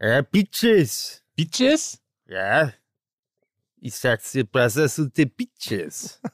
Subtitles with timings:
[0.00, 1.22] Ja, Bitches.
[1.34, 2.00] Bitches?
[2.28, 2.72] Ja.
[3.78, 6.20] Ich sag's dir, Brothers und the Bitches.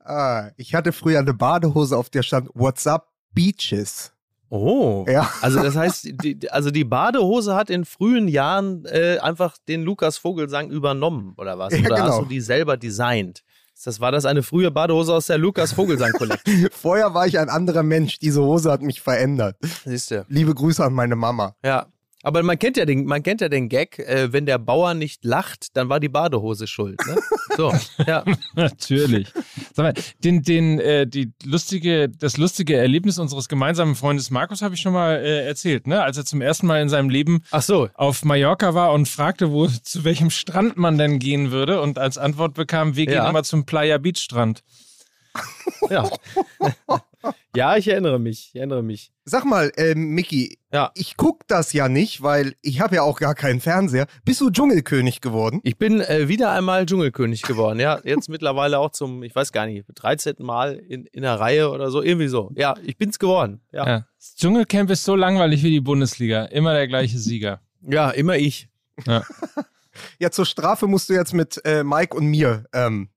[0.00, 4.12] Ah, ich hatte früher eine Badehose, auf der stand What's up, Beaches.
[4.50, 5.04] Oh.
[5.08, 5.30] Ja.
[5.40, 10.18] Also das heißt, die, also die Badehose hat in frühen Jahren äh, einfach den Lukas
[10.18, 11.72] Vogelsang übernommen, oder was?
[11.72, 12.22] Ja, oder hast genau.
[12.22, 13.42] du die selber designt?
[13.84, 16.68] Das war das eine frühe Badehose aus der Lukas Vogelsang Kollektion.
[16.72, 18.18] Vorher war ich ein anderer Mensch.
[18.18, 19.56] Diese Hose hat mich verändert.
[19.84, 20.24] Siehst du.
[20.28, 21.54] Liebe Grüße an meine Mama.
[21.62, 21.86] Ja.
[22.24, 25.24] Aber man kennt ja den, man kennt ja den Gag, äh, wenn der Bauer nicht
[25.24, 26.98] lacht, dann war die Badehose schuld.
[27.06, 27.16] Ne?
[27.56, 27.72] So,
[28.06, 28.24] ja.
[28.54, 29.28] Natürlich.
[29.74, 34.74] Sag mal, den, den, äh, die lustige, das lustige Erlebnis unseres gemeinsamen Freundes Markus habe
[34.74, 36.02] ich schon mal äh, erzählt, ne?
[36.02, 37.90] Als er zum ersten Mal in seinem Leben Ach so.
[37.94, 42.16] auf Mallorca war und fragte, wo zu welchem Strand man denn gehen würde und als
[42.16, 43.28] Antwort bekam, wir gehen Ja.
[43.28, 44.62] immer zum Playa Beach Strand.
[45.90, 46.08] Ja.
[47.56, 48.50] ja, ich erinnere mich.
[48.52, 49.12] Ich erinnere mich.
[49.24, 50.90] Sag mal, ähm, Micky, Ja.
[50.94, 54.06] ich guck das ja nicht, weil ich habe ja auch gar keinen Fernseher.
[54.24, 55.60] Bist du Dschungelkönig geworden?
[55.62, 57.80] Ich bin äh, wieder einmal Dschungelkönig geworden.
[57.80, 60.36] Ja, jetzt mittlerweile auch zum, ich weiß gar nicht, 13.
[60.40, 62.02] Mal in, in der Reihe oder so.
[62.02, 62.50] Irgendwie so.
[62.54, 63.60] Ja, ich bin's geworden.
[63.72, 64.06] Ja, Ja.
[64.18, 66.44] Das Dschungelcamp ist so langweilig wie die Bundesliga.
[66.46, 67.60] Immer der gleiche Sieger.
[67.82, 68.68] ja immer ich.
[69.06, 69.22] Ja.
[70.18, 73.10] Ja, zur Strafe musst du jetzt mit äh, Mike und mir ähm,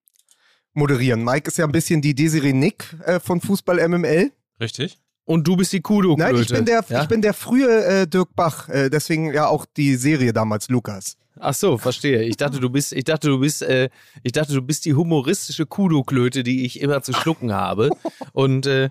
[0.78, 1.24] moderieren.
[1.24, 4.32] Mike ist ja ein bisschen die Desiree Nick äh, von Fußball MML.
[4.62, 5.00] Richtig?
[5.26, 7.02] Und du bist die kudo Nein, ich bin der, ja?
[7.02, 8.70] ich bin der frühe äh, Dirk Bach.
[8.70, 11.18] Äh, deswegen ja auch die Serie damals Lukas.
[11.40, 12.24] Ach so, verstehe.
[12.24, 13.90] Ich dachte, du bist, ich dachte, du bist, äh,
[14.24, 17.90] ich dachte, du bist die humoristische Kudo-Klöte, die ich immer zu schlucken habe.
[18.32, 18.90] Und äh,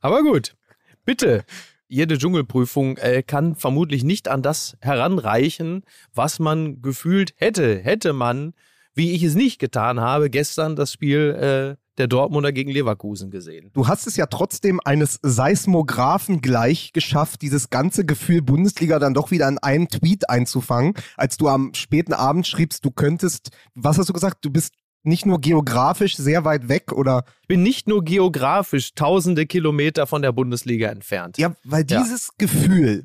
[0.00, 0.54] aber gut,
[1.04, 1.44] bitte.
[1.88, 8.54] Jede Dschungelprüfung äh, kann vermutlich nicht an das heranreichen, was man gefühlt hätte, hätte man,
[8.94, 13.70] wie ich es nicht getan habe, gestern das Spiel äh, der Dortmunder gegen Leverkusen gesehen.
[13.74, 19.30] Du hast es ja trotzdem eines Seismographen gleich geschafft, dieses ganze Gefühl Bundesliga dann doch
[19.30, 24.08] wieder in einem Tweet einzufangen, als du am späten Abend schriebst, du könntest, was hast
[24.08, 28.04] du gesagt, du bist nicht nur geografisch sehr weit weg oder Ich bin nicht nur
[28.04, 31.38] geografisch tausende Kilometer von der Bundesliga entfernt.
[31.38, 32.02] ja, weil Ja.
[32.02, 33.04] dieses Gefühl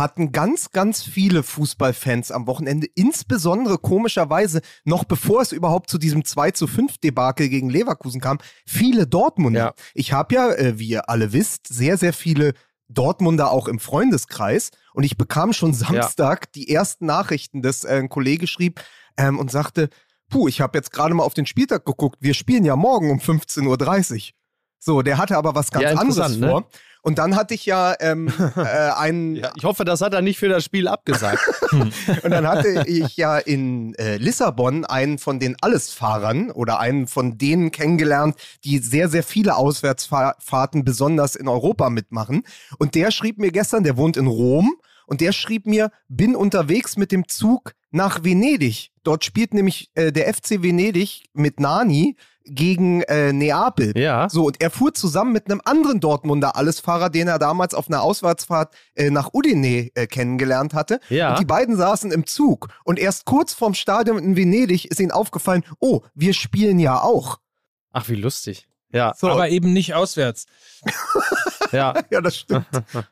[0.00, 6.24] hatten ganz, ganz viele Fußballfans am Wochenende, insbesondere komischerweise noch bevor es überhaupt zu diesem
[6.24, 9.60] 2 zu 5 Debakel gegen Leverkusen kam, viele Dortmunder.
[9.60, 9.74] Ja.
[9.94, 12.54] Ich habe ja, äh, wie ihr alle wisst, sehr, sehr viele
[12.88, 18.08] Dortmunder auch im Freundeskreis und ich bekam schon Samstag die ersten Nachrichten, dass äh, ein
[18.08, 18.80] Kollege schrieb
[19.16, 19.88] ähm, und sagte,
[20.28, 23.18] puh, ich habe jetzt gerade mal auf den Spieltag geguckt, wir spielen ja morgen um
[23.18, 23.66] 15.30
[24.14, 24.20] Uhr.
[24.80, 26.48] So, der hatte aber was ganz Ja, anderes ne?
[26.48, 26.68] vor.
[27.02, 30.38] Und dann hatte ich ja ähm, äh, einen, Ja, ich hoffe, das hat er nicht
[30.38, 31.40] für das Spiel abgesagt.
[31.72, 37.38] und dann hatte ich ja in äh, Lissabon einen von den Allesfahrern oder einen von
[37.38, 42.42] denen kennengelernt, die sehr, sehr viele Auswärtsfahrten besonders in Europa mitmachen.
[42.78, 44.74] Und der schrieb mir gestern, der wohnt in Rom,
[45.06, 48.92] und der schrieb mir, bin unterwegs mit dem Zug nach Venedig.
[49.02, 53.96] Dort spielt nämlich äh, der FC Venedig mit Nani gegen äh, Neapel.
[53.96, 54.28] Ja.
[54.28, 58.02] So, und er fuhr zusammen mit einem anderen Dortmunder Allesfahrer, den er damals auf einer
[58.02, 61.00] Auswärtsfahrt äh, nach Udine äh, kennengelernt hatte.
[61.08, 61.30] Ja.
[61.30, 62.68] Und die beiden saßen im Zug.
[62.84, 67.38] Und erst kurz vorm Stadion in Venedig ist ihnen aufgefallen, oh, wir spielen ja auch.
[67.92, 68.66] Ach, wie lustig.
[68.92, 70.46] Ja, So, Aber eben nicht auswärts.
[71.72, 71.94] ja.
[72.10, 72.66] ja, das stimmt.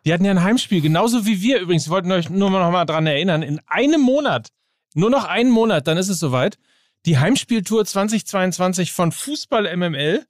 [0.04, 1.86] Die hatten ja ein Heimspiel, genauso wie wir übrigens.
[1.86, 3.42] Wir wollten euch nur noch mal dran erinnern.
[3.42, 4.48] In einem Monat,
[4.94, 6.58] nur noch einen Monat, dann ist es soweit.
[7.06, 10.24] Die Heimspieltour 2022 von Fußball MML.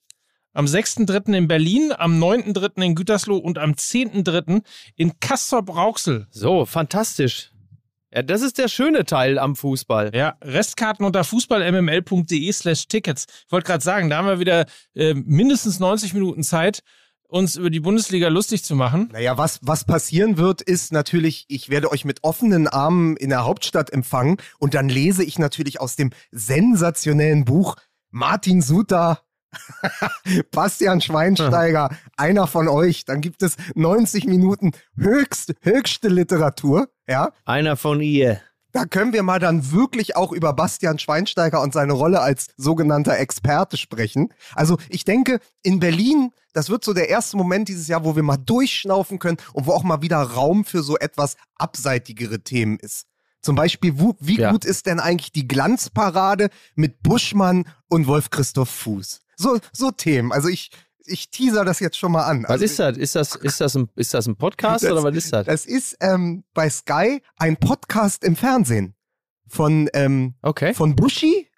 [0.53, 1.37] Am 6.3.
[1.37, 2.83] in Berlin, am 9.3.
[2.83, 4.63] in Gütersloh und am 10.3.
[4.97, 6.27] in Castrop-Rauxel.
[6.31, 7.53] So, fantastisch.
[8.13, 10.13] Ja, das ist der schöne Teil am Fußball.
[10.15, 13.27] Ja, Restkarten unter fußballmml.de slash Tickets.
[13.47, 16.83] Ich wollte gerade sagen, da haben wir wieder äh, mindestens 90 Minuten Zeit,
[17.29, 19.11] uns über die Bundesliga lustig zu machen.
[19.13, 23.45] Naja, was, was passieren wird, ist natürlich, ich werde euch mit offenen Armen in der
[23.45, 27.77] Hauptstadt empfangen und dann lese ich natürlich aus dem sensationellen Buch
[28.11, 29.21] Martin Suter,
[30.51, 33.05] Bastian Schweinsteiger, einer von euch.
[33.05, 37.33] Dann gibt es 90 Minuten höchst, höchste Literatur, ja.
[37.45, 38.41] Einer von ihr.
[38.79, 43.19] Da können wir mal dann wirklich auch über Bastian Schweinsteiger und seine Rolle als sogenannter
[43.19, 44.33] Experte sprechen.
[44.55, 48.23] Also ich denke, in Berlin, das wird so der erste Moment dieses Jahr, wo wir
[48.23, 53.07] mal durchschnaufen können und wo auch mal wieder Raum für so etwas abseitigere Themen ist.
[53.43, 54.53] Zum Beispiel, wo, wie Ja.
[54.53, 59.23] gut ist denn eigentlich die Glanzparade mit Buschmann und Wolf-Christoph Fuß?
[59.37, 60.31] So, so Themen.
[60.31, 60.71] Also ich,
[61.09, 62.43] ich teaser das jetzt schon mal an.
[62.45, 62.97] Was also ist das?
[62.97, 65.47] Ist das, ist das, ein, ist das ein Podcast Das- oder was ist das?
[65.47, 68.95] Das ist ähm, bei Sky ein Podcast im Fernsehen
[69.47, 71.49] von, ähm, Okay, von Buschi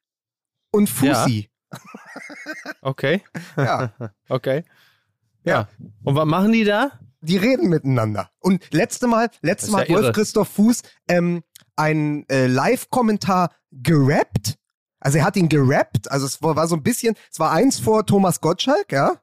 [0.70, 1.50] und Fusi.
[2.82, 3.22] okay,
[3.56, 3.92] Ja.
[4.28, 4.64] okay.
[5.44, 5.68] Ja.
[6.04, 6.92] Und was machen die da?
[7.22, 8.30] Die reden miteinander.
[8.40, 10.12] Und letzte Mal, letztes Mal ja hat Wolf irre.
[10.12, 11.42] Christoph Fuß ähm,
[11.76, 14.56] einen äh, Live-Kommentar gerappt.
[15.00, 16.10] Also er hat ihn gerappt.
[16.10, 19.16] Also es war, war so ein bisschen, es war eins vor Thomas Gottschalk, ja.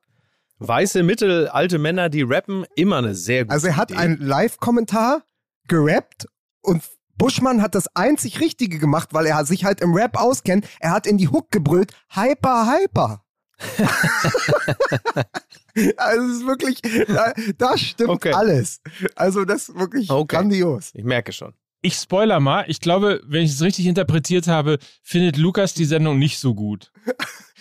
[0.59, 3.99] Weiße, mittelalte Männer, die rappen, immer eine sehr gute Also er hat Idee.
[3.99, 5.23] einen Live-Kommentar
[5.67, 6.27] gerappt
[6.61, 6.83] und
[7.15, 10.67] Buschmann hat das einzig Richtige gemacht, weil er sich halt im Rap auskennt.
[10.79, 13.23] Er hat in die Hook gebrüllt, Hyper, Hyper.
[15.97, 18.33] also es ist wirklich, da, da stimmt Okay.
[18.33, 18.81] alles.
[19.15, 20.35] Also das ist wirklich Okay.
[20.35, 20.91] grandios.
[20.93, 21.53] Ich merke schon.
[21.81, 22.65] Ich spoiler mal.
[22.67, 26.91] Ich glaube, wenn ich es richtig interpretiert habe, findet Lukas die Sendung nicht so gut.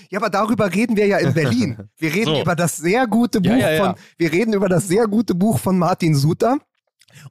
[0.08, 1.78] Ja, aber darüber reden wir ja in Berlin.
[1.96, 2.40] Wir reden So.
[2.40, 3.84] über das sehr gute Buch Ja, ja, ja.
[3.86, 6.58] von, wir reden über das sehr gute Buch von Martin Suter.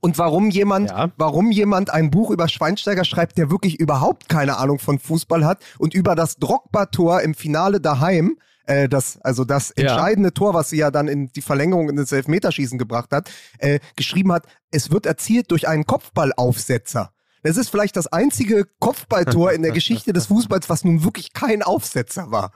[0.02, 4.80] Und warum jemand, warum jemand ein Buch über Schweinsteiger schreibt, der wirklich überhaupt keine Ahnung
[4.80, 9.84] von Fußball hat und über das Drogba-Tor im Finale daheim, äh, das, also das Ja.
[9.84, 13.30] entscheidende Tor, was sie ja dann in die Verlängerung in das Elfmeterschießen gebracht hat,
[13.60, 17.12] äh, geschrieben hat, es wird erzielt durch einen Kopfballaufsetzer.
[17.44, 21.62] Das ist vielleicht das einzige Kopfballtor in der Geschichte des Fußballs, was nun wirklich kein
[21.62, 22.52] Aufsetzer war.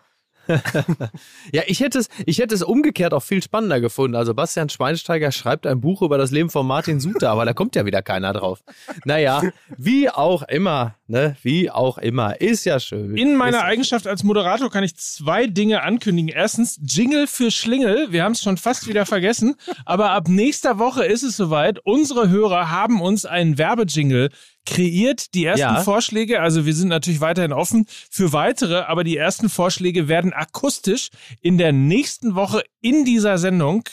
[1.52, 4.16] Ja, ich hätte, es, ich hätte es umgekehrt auch viel spannender gefunden.
[4.16, 7.76] Also Bastian Schweinsteiger schreibt ein Buch über das Leben von Martin Suter, aber da kommt
[7.76, 8.64] ja wieder keiner drauf.
[9.06, 9.42] Naja,
[9.78, 11.36] wie auch immer, ne?
[11.42, 12.40] Wie auch immer.
[12.42, 13.18] Ist ja schön.
[13.18, 16.30] In meiner ist, Eigenschaft als Moderator kann ich zwei Dinge ankündigen.
[16.30, 18.12] Erstens, Jingle für Schlingel.
[18.12, 19.56] Wir haben es schon fast wieder vergessen.
[19.86, 21.80] Aber ab nächster Woche ist es soweit.
[21.84, 24.30] Unsere Hörer haben uns einen Werbejingle
[24.70, 25.34] kreiert.
[25.34, 25.82] Die ersten Ja.
[25.84, 31.10] Vorschläge, also wir sind natürlich weiterhin offen für weitere, aber die ersten Vorschläge werden akustisch
[31.42, 33.84] in der nächsten Woche in dieser Sendung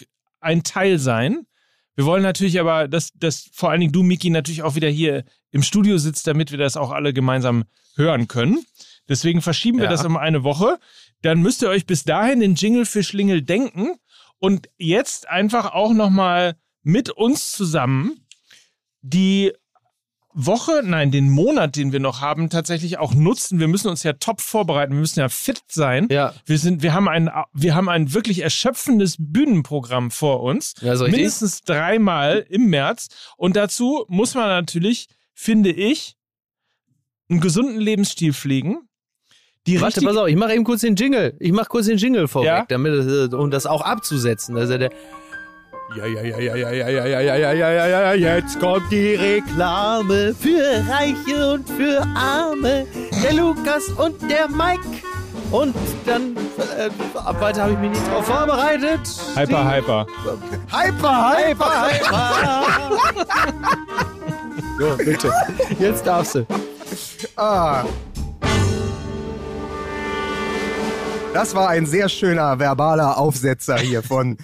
[0.41, 1.47] ein Teil sein.
[1.95, 5.25] Wir wollen natürlich aber, dass, dass vor allen Dingen du, Miki, natürlich auch wieder hier
[5.51, 7.65] im Studio sitzt, damit wir das auch alle gemeinsam
[7.97, 8.65] hören können.
[9.09, 9.91] Deswegen verschieben wir Ja.
[9.91, 10.79] das um eine Woche.
[11.23, 13.95] Dann müsst ihr euch bis dahin den Jingle für Schlingel denken
[14.39, 18.21] und jetzt einfach auch nochmal mit uns zusammen
[19.01, 19.53] die
[20.39, 23.59] Woche, nein, den Monat, den wir noch haben, tatsächlich auch nutzen.
[23.59, 26.09] Wir müssen uns ja top vorbereiten, wir müssen ja fit sein.
[26.11, 26.35] Ja.
[26.45, 30.75] Wir sind, wir haben ein, wir haben ein wirklich erschöpfendes Bühnenprogramm vor uns.
[30.83, 31.13] Ja, richtig.
[31.13, 33.09] Mindestens dreimal im März.
[33.39, 36.17] Und dazu muss man natürlich, finde ich,
[37.31, 38.81] einen gesunden Lebensstil pflegen.
[39.67, 41.35] Die Warte, pass auf, ich mache eben kurz den Jingle.
[41.41, 42.65] Ich mache kurz den Jingle vorweg, Ja?
[42.69, 44.57] damit es, um das auch abzusetzen.
[44.57, 44.91] Also der
[45.97, 48.61] ja, ja, ja, ja, ja, ja, ja, ja, ja, ja, ja, ja, ja, ja, jetzt
[48.61, 52.87] kommt die Reklame für Reiche und für Arme.
[53.23, 54.85] Der Lukas und der Mike.
[55.51, 56.37] Und dann,
[56.77, 56.91] äh,
[57.41, 59.01] weiter habe ich mich nicht drauf vorbereitet.
[59.37, 60.07] Hyper, hyper.
[60.71, 62.65] Hyper, hyper, Hyper.
[64.79, 65.33] so, bitte.
[65.79, 66.47] Jetzt darfst du.
[67.37, 67.85] Ah.
[71.37, 74.39] Das war ein sehr schöner verbaler Aufsetzer hier von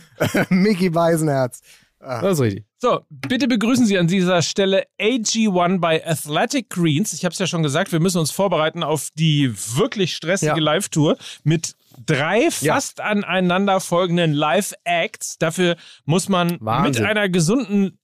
[0.51, 1.61] Mickey Weisenherz.
[1.99, 2.67] Das ist richtig.
[2.77, 7.15] So, bitte begrüßen Sie an dieser Stelle AG1 bei Athletic Greens.
[7.15, 10.59] Ich habe es ja schon gesagt, wir müssen uns vorbereiten auf die wirklich stressige Ja.
[10.59, 12.75] Live-Tour mit drei Ja.
[12.75, 15.39] fast aneinander folgenden Live-Acts.
[15.39, 17.05] Dafür muss man Wahnsinn.
[17.05, 17.99] mit einer gesunden,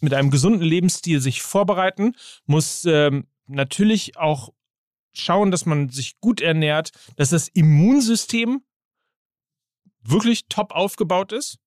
[0.00, 2.16] mit einem gesunden Lebensstil sich vorbereiten,
[2.46, 4.52] muss ähm, natürlich auch
[5.12, 8.62] schauen, dass man sich gut ernährt, dass das Immunsystem
[10.02, 11.58] wirklich top aufgebaut ist.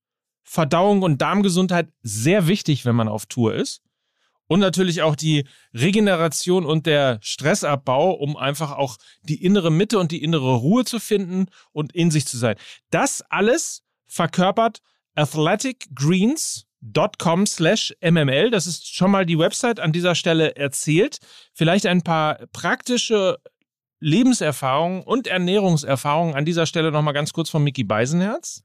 [0.43, 3.81] Verdauung und Darmgesundheit sehr wichtig, wenn man auf Tour ist.
[4.47, 10.11] Und natürlich auch die Regeneration und der Stressabbau, um einfach auch die innere Mitte und
[10.11, 12.57] die innere Ruhe zu finden und in sich zu sein.
[12.89, 14.81] Das alles verkörpert
[16.81, 18.49] athleticgreens.com slash mml.
[18.51, 21.19] Das ist schon mal die Website an dieser Stelle erzählt.
[21.53, 23.37] Vielleicht ein paar praktische
[23.99, 28.63] Lebenserfahrungen und Ernährungserfahrungen an dieser Stelle nochmal ganz kurz von Mickey Beisenherz.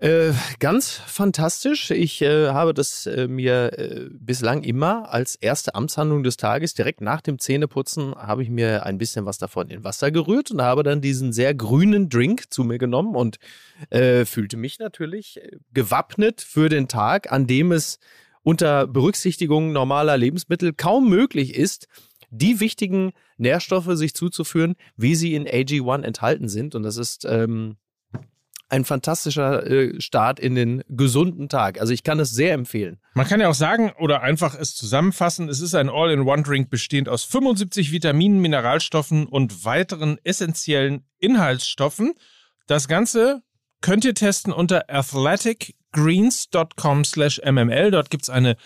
[0.00, 1.90] Äh, ganz fantastisch.
[1.90, 7.02] Ich äh, habe das äh, mir äh, bislang immer als erste Amtshandlung des Tages, direkt
[7.02, 10.84] nach dem Zähneputzen, habe ich mir ein bisschen was davon in Wasser gerührt und habe
[10.84, 13.36] dann diesen sehr grünen Drink zu mir genommen und
[13.90, 15.38] äh, fühlte mich natürlich
[15.74, 17.98] gewappnet für den Tag, an dem es
[18.42, 21.88] unter Berücksichtigung normaler Lebensmittel kaum möglich ist,
[22.30, 26.74] die wichtigen Nährstoffe sich zuzuführen, wie sie in AG1 enthalten sind.
[26.74, 27.76] Und das ist ähm,
[28.70, 31.80] ein fantastischer äh, Start in den gesunden Tag.
[31.80, 33.00] Also ich kann es sehr empfehlen.
[33.14, 37.24] Man kann ja auch sagen oder einfach es zusammenfassen, es ist ein All-in-One-Drink bestehend aus
[37.24, 42.14] 75 Vitaminen, Mineralstoffen und weiteren essentiellen Inhaltsstoffen.
[42.66, 43.42] Das Ganze
[43.80, 47.90] könnt ihr testen unter athleticgreens.com slash mml.
[47.90, 48.56] Dort gibt es eine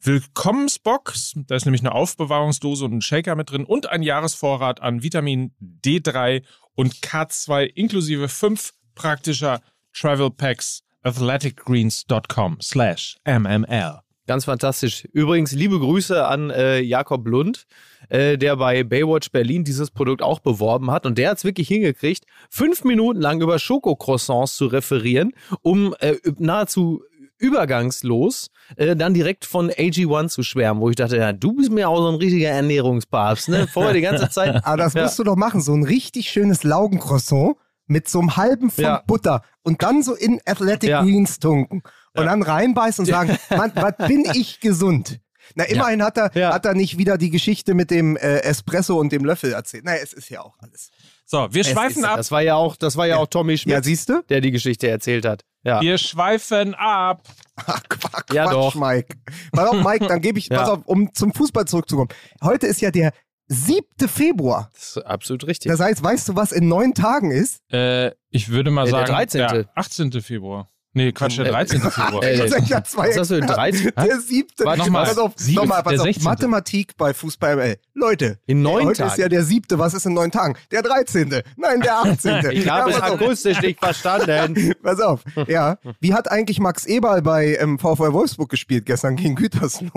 [0.00, 1.34] Willkommensbox.
[1.46, 5.54] Da ist nämlich eine Aufbewahrungsdose und ein Shaker mit drin und ein Jahresvorrat an Vitamin
[5.60, 6.42] D3
[6.74, 9.60] und K2 inklusive fünf praktischer
[9.92, 14.02] Travel Packs athleticgreens.com slash mml.
[14.28, 15.04] Ganz fantastisch.
[15.12, 17.66] Übrigens, liebe Grüße an äh, Jakob Lund,
[18.08, 21.06] äh, der bei Baywatch Berlin dieses Produkt auch beworben hat.
[21.06, 25.32] Und der hat es wirklich hingekriegt, fünf Minuten lang über Schokocroissants zu referieren,
[25.62, 27.02] um äh, nahezu
[27.38, 31.88] übergangslos äh, dann direkt von AG1 zu schwärmen, wo ich dachte, ja, du bist mir
[31.88, 33.66] auch so ein richtiger Ernährungspapst, ne?
[33.66, 34.64] Vorher die ganze Zeit.
[34.64, 38.70] Aber das musst du doch machen, so ein richtig schönes Laugencroissant mit so einem halben
[38.70, 39.02] Pfund Ja.
[39.06, 41.02] Butter und dann so in Athletic Ja.
[41.02, 41.82] Greens tunken
[42.14, 45.20] und dann reinbeißen und sagen, Mann, was bin ich gesund?
[45.56, 46.54] Na, immerhin hat, er, Ja.
[46.54, 49.84] hat er nicht wieder die Geschichte mit dem äh, Espresso und dem Löffel erzählt.
[49.84, 50.90] Naja, es ist ja auch alles.
[51.26, 52.16] So, wir Es schweifen ist- ab.
[52.16, 54.22] Das war ja auch, das war ja auch Tommy Schmidt, Ja, siehst du?
[54.28, 55.42] der die Geschichte erzählt hat.
[55.64, 55.80] Ja.
[55.80, 57.26] Wir schweifen ab.
[57.56, 58.74] Ach, Quatsch, Ja, doch.
[58.76, 59.16] Mike.
[59.52, 60.58] Pass auf, Mike, dann gebe ich, Ja.
[60.58, 62.08] pass auf, um zum Fußball zurückzukommen.
[62.42, 63.12] Heute ist ja der
[63.52, 64.08] 7.
[64.08, 64.70] Februar.
[64.72, 65.70] Das ist absolut richtig.
[65.70, 67.60] Das heißt, weißt du, was in neun Tagen ist?
[67.72, 69.40] Äh, ich würde mal der sagen, 13..
[69.40, 70.12] der 18.
[70.22, 70.68] Februar.
[70.94, 71.80] Nee, Quatsch, der 13.
[71.90, 72.22] Februar.
[72.22, 73.92] Äh, ja zwei was hast du denn, Experten.
[73.92, 73.92] 13?
[74.06, 74.64] Der siebte.
[74.64, 75.06] Warte, nochmal.
[75.06, 76.06] Pass auf, Sieben- nochmal, pass der auf.
[76.06, 76.24] 16..
[76.24, 77.76] Mathematik bei Fußball ML.
[77.94, 79.10] Leute, In neun heute Tagen.
[79.10, 79.78] ist ja der siebte.
[79.78, 80.54] Was ist in neun Tagen?
[80.70, 81.42] Der 13.
[81.56, 82.12] Nein, der 18.
[82.52, 84.72] Ich habe es ja, pass, auf, akustisch nicht verstanden.
[84.82, 85.20] pass auf.
[85.46, 85.78] Ja.
[86.00, 89.88] Wie hat eigentlich Max Eberl bei ähm, VfL Wolfsburg gespielt gestern gegen Gütersloh?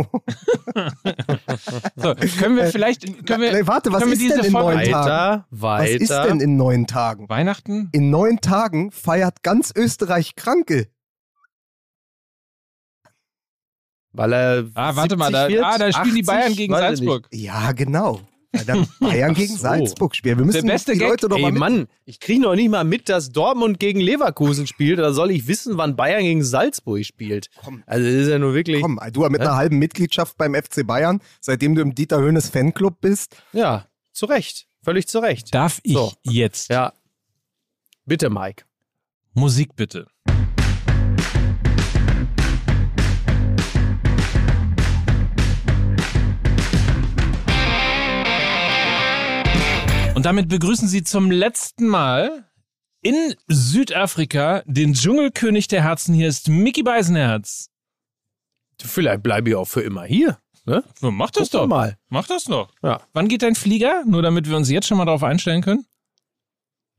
[1.95, 4.51] So, können wir vielleicht, können wir, Nee, warte, was können wir ist diese denn in
[4.53, 4.89] neun Tagen?
[4.89, 6.27] Weiter, Was ist weiter.
[6.27, 7.29] denn in neun Tagen?
[7.29, 7.89] Weihnachten?
[7.91, 10.84] In neun Tagen feiert ganz Österreich Kranke.
[14.17, 16.73] Weil er Ah, warte mal, da, 70 wird, ah, da spielen die 80, Bayern gegen
[16.73, 17.27] Salzburg.
[17.31, 18.21] Ja, genau.
[18.65, 19.59] Dann Bayern gegen so.
[19.59, 20.37] Salzburg spielen.
[20.37, 22.85] Wir müssen Der beste die Gag- Leute doch Ey Mann, ich kriege noch nicht mal
[22.85, 24.97] mit, dass Dortmund gegen Leverkusen spielt.
[24.99, 27.49] Da soll ich wissen, wann Bayern gegen Salzburg spielt.
[27.61, 27.83] Komm.
[27.85, 28.81] Also das ist ja nur wirklich.
[28.81, 33.01] Komm, du mit einer halben Mitgliedschaft beim FC Bayern, seitdem du im Dieter Höhnes Fanclub
[33.01, 33.35] bist.
[33.51, 34.67] Ja, zu Recht.
[34.83, 35.53] Völlig zu Recht.
[35.53, 36.13] Darf ich So.
[36.23, 36.93] jetzt Ja.
[38.05, 38.63] Bitte, Mike.
[39.33, 40.07] Musik bitte?
[50.15, 52.49] Und damit begrüßen Sie zum letzten Mal
[53.01, 56.15] in Südafrika den Dschungelkönig der Herzen.
[56.15, 57.69] Hier ist Mickey Beisenherz.
[58.81, 60.39] Vielleicht bleibe ich auch für immer hier.
[60.65, 60.83] Ne?
[61.01, 61.67] Mach das Guck doch.
[61.67, 61.97] mal.
[62.07, 62.69] Mach das doch.
[62.81, 63.01] Ja.
[63.11, 64.03] Wann geht dein Flieger?
[64.05, 65.85] Nur damit wir uns jetzt schon mal darauf einstellen können.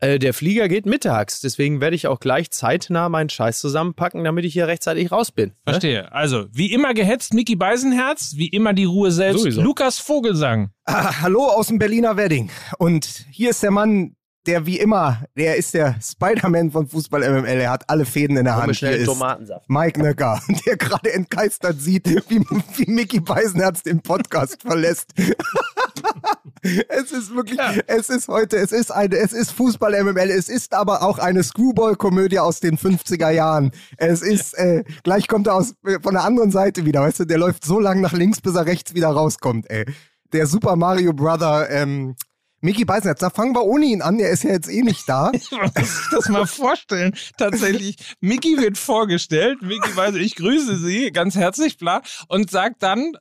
[0.00, 4.44] Äh, der Flieger geht mittags, deswegen werde ich auch gleich zeitnah meinen Scheiß zusammenpacken, damit
[4.44, 5.50] ich hier rechtzeitig raus bin.
[5.50, 5.54] Ne?
[5.64, 6.12] Verstehe.
[6.12, 9.62] Also, wie immer gehetzt, Mickey Beisenherz, wie immer die Ruhe selbst, Sowieso.
[9.62, 10.70] Lukas Vogelsang.
[10.84, 12.50] Ah, hallo aus dem Berliner Wedding.
[12.78, 14.15] Und hier ist der Mann,
[14.46, 17.60] der wie immer, der ist der Spider-Man von Fußball MML.
[17.60, 18.76] Er hat alle Fäden in der Hand.
[18.76, 19.68] schnell Tomatensaft.
[19.68, 25.12] Mike Nöcker, der gerade entgeistert sieht, wie, wie Mickey Beisenherz den Podcast verlässt.
[26.88, 27.72] es ist wirklich, Ja.
[27.86, 31.42] es ist heute, es ist eine, es ist Fußball MML, es ist aber auch eine
[31.42, 33.70] Screwball-Komödie aus den 50er Jahren.
[33.96, 37.24] Es ist, äh, gleich kommt er aus, äh, von der anderen Seite wieder, weißt du,
[37.24, 39.84] der läuft so lang nach links, bis er rechts wieder rauskommt, ey.
[40.32, 42.16] Der Super Mario Brother, ähm,
[42.60, 45.30] Mickey Beisenherz, da fangen wir ohne ihn an, der ist ja jetzt eh nicht da.
[45.50, 47.14] Man muss sich das mal vorstellen.
[47.36, 49.62] Tatsächlich, Mickey wird vorgestellt.
[49.62, 52.02] Mickey weiß, ich grüße Sie ganz herzlich, bla.
[52.28, 53.12] Und sagt dann,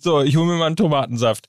[0.00, 1.46] so, ich hole mir mal einen Tomatensaft.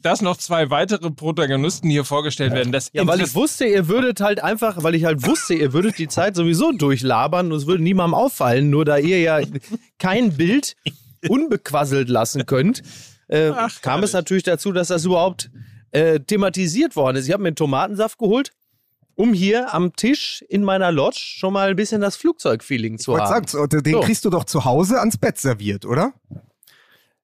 [0.00, 2.70] Dass noch zwei weitere Protagonisten hier vorgestellt werden.
[2.70, 5.98] Das Ja, weil ich wusste, ihr würdet halt einfach, weil ich halt wusste, ihr würdet
[5.98, 9.40] die Zeit sowieso durchlabern und es würde niemandem auffallen, nur da ihr ja
[9.98, 10.76] kein Bild
[11.28, 12.82] unbequasselt lassen könnt,
[13.26, 15.50] äh, Ach, kam es natürlich dazu, dass das überhaupt
[15.92, 17.26] äh, thematisiert worden ist.
[17.26, 18.52] Ich habe mir einen Tomatensaft geholt,
[19.14, 23.12] um hier am Tisch in meiner Lodge schon mal ein bisschen das Flugzeugfeeling Ich zu
[23.12, 23.46] wollte haben.
[23.46, 24.00] sagen, den So.
[24.00, 26.12] kriegst du doch zu Hause ans Bett serviert, oder?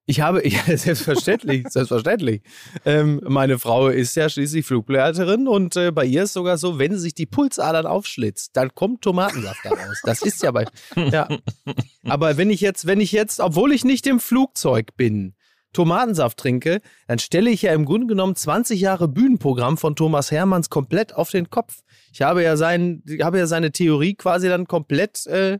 [0.07, 2.41] Ich habe, ja, selbstverständlich, selbstverständlich.
[2.85, 6.97] Ähm, meine Frau ist ja schließlich Flugbegleiterin und äh, bei ihr ist sogar so, wenn
[6.97, 10.01] sich die Pulsadern aufschlitzt, dann kommt Tomatensaft daraus.
[10.03, 11.27] Das ist ja bei, ja.
[12.03, 15.33] Aber wenn ich jetzt, wenn ich jetzt, obwohl ich nicht im Flugzeug bin,
[15.75, 20.69] Tomatensaft trinke, dann stelle ich ja im Grunde genommen 20 Jahre Bühnenprogramm von Thomas Hermanns
[20.69, 21.81] komplett auf den Kopf.
[22.11, 25.59] Ich habe ja sein, ich habe ja seine Theorie quasi dann komplett äh,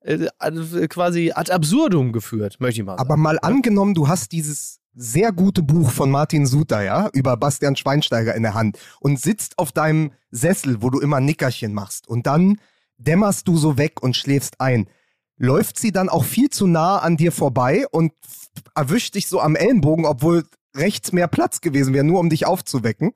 [0.00, 0.28] äh,
[0.88, 3.02] quasi ad absurdum geführt, möchte ich mal sagen.
[3.02, 7.74] Aber mal angenommen, du hast dieses sehr gute Buch von Martin Suter, ja, über Bastian
[7.74, 12.26] Schweinsteiger in der Hand und sitzt auf deinem Sessel, wo du immer Nickerchen machst und
[12.26, 12.58] dann
[12.98, 14.88] dämmerst du so weg und schläfst ein.
[15.36, 18.12] Läuft sie dann auch viel zu nah an dir vorbei und
[18.74, 20.44] erwischt dich so am Ellenbogen, obwohl
[20.76, 23.12] rechts mehr Platz gewesen wäre, nur um dich aufzuwecken?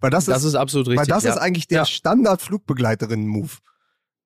[0.00, 1.00] Weil das, Das ist, ist absolut richtig.
[1.00, 1.30] weil das ja.
[1.32, 1.84] ist eigentlich der Ja.
[1.84, 3.50] Standard-Flugbegleiterinnen-Move.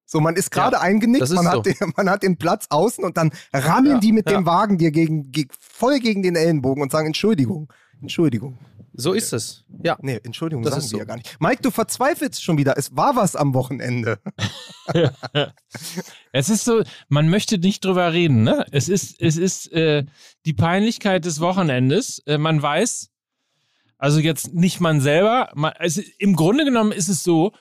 [0.05, 1.63] So, man ist gerade eingenickt, das ist man, hat so.
[1.63, 4.37] den, man hat den Platz außen und dann rammeln Ja, die mit ja.
[4.37, 8.59] dem Wagen dir gegen, geg- voll gegen den Ellenbogen und sagen Entschuldigung, Entschuldigung.
[8.95, 9.65] So ist es.
[9.83, 9.97] Ja.
[10.03, 10.99] Nee, Entschuldigung, Das sagen ist so.
[10.99, 11.37] ja gar nicht.
[11.41, 12.77] Mike, du verzweifelst schon wieder.
[12.77, 14.19] Es war was am Wochenende.
[16.33, 18.65] Es ist so, man möchte nicht drüber reden, ne?
[18.71, 20.05] Es ist, es ist äh,
[20.47, 22.21] die Peinlichkeit des Wochenendes.
[22.27, 23.11] Äh, man weiß,
[23.99, 27.53] also jetzt nicht man selber, man, also im Grunde genommen ist es so,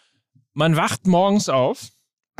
[0.53, 1.87] man wacht morgens auf,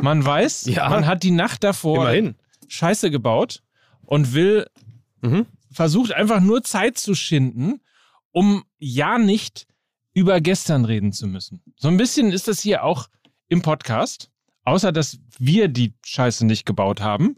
[0.00, 0.88] man weiß, Ja.
[0.88, 2.34] man hat die Nacht davor Immerhin.
[2.68, 3.62] Scheiße gebaut
[4.02, 4.66] und will,
[5.20, 5.46] Mhm.
[5.70, 7.80] versucht einfach nur Zeit zu schinden,
[8.32, 9.66] um ja nicht
[10.14, 11.62] über gestern reden zu müssen.
[11.76, 13.08] So ein bisschen ist das hier auch
[13.48, 14.30] im Podcast,
[14.64, 17.36] außer dass wir die Scheiße nicht gebaut haben,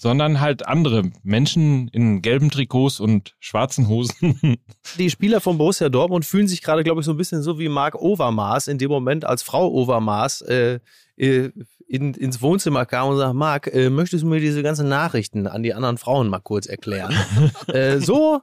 [0.00, 4.38] sondern halt andere Menschen in gelben Trikots und schwarzen Hosen.
[4.98, 7.68] Die Spieler von Borussia Dortmund fühlen sich gerade, glaube ich, so ein bisschen so wie
[7.68, 10.80] Marc Overmars in dem Moment, als Frau Overmars äh,
[11.16, 11.50] äh,
[11.86, 15.62] in, ins Wohnzimmer kam und sagt, Marc, äh, möchtest du mir diese ganzen Nachrichten an
[15.62, 17.14] die anderen Frauen mal kurz erklären?
[17.66, 18.40] äh, so,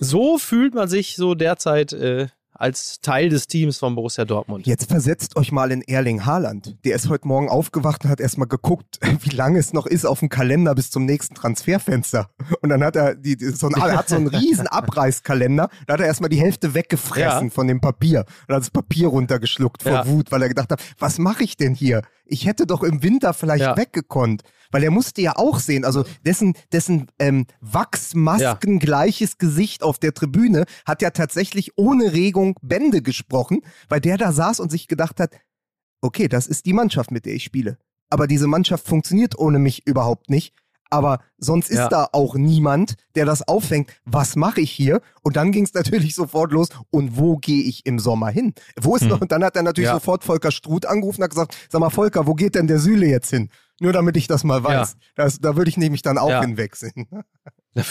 [0.00, 4.64] so fühlt man sich so derzeit äh, als Teil des Teams von Borussia Dortmund.
[4.68, 6.76] Jetzt versetzt euch mal in Erling Haaland.
[6.84, 10.20] Der ist heute Morgen aufgewacht und hat erstmal geguckt, wie lange es noch ist auf
[10.20, 12.30] dem Kalender bis zum nächsten Transferfenster.
[12.62, 15.68] Und dann hat er, die, so ein, er hat so einen riesen Abreißkalender.
[15.88, 17.50] Da hat er erstmal die Hälfte weggefressen Ja.
[17.52, 18.24] von dem Papier.
[18.46, 20.06] Und hat das Papier runtergeschluckt vor Ja.
[20.06, 22.02] Wut, weil er gedacht hat, was mache ich denn hier?
[22.26, 23.76] Ich hätte doch im Winter vielleicht Ja.
[23.76, 24.42] weggekonnt.
[24.70, 30.64] Weil er musste ja auch sehen, also dessen, dessen ähm, wachsmaskengleiches Gesicht auf der Tribüne
[30.84, 35.34] hat ja tatsächlich ohne Regung Bände gesprochen, weil der da saß und sich gedacht hat,
[36.00, 37.78] okay, das ist die Mannschaft, mit der ich spiele.
[38.10, 40.54] Aber diese Mannschaft funktioniert ohne mich überhaupt nicht.
[40.90, 41.88] Aber sonst ist Ja.
[41.88, 43.90] da auch niemand, der das auffängt.
[44.04, 45.00] Was mache ich hier?
[45.22, 46.68] Und dann ging es natürlich sofort los.
[46.90, 48.54] Und wo gehe ich im Sommer hin?
[48.80, 49.08] Wo ist Hm.
[49.08, 49.20] noch?
[49.20, 49.94] Und dann hat er natürlich Ja.
[49.94, 53.06] sofort Volker Struth angerufen und hat gesagt: Sag mal, Volker, wo geht denn der Süle
[53.06, 53.48] jetzt hin?
[53.80, 54.96] Nur damit ich das mal weiß.
[55.16, 56.40] Das, da würde ich nämlich dann auch Ja.
[56.42, 57.06] hinwechseln.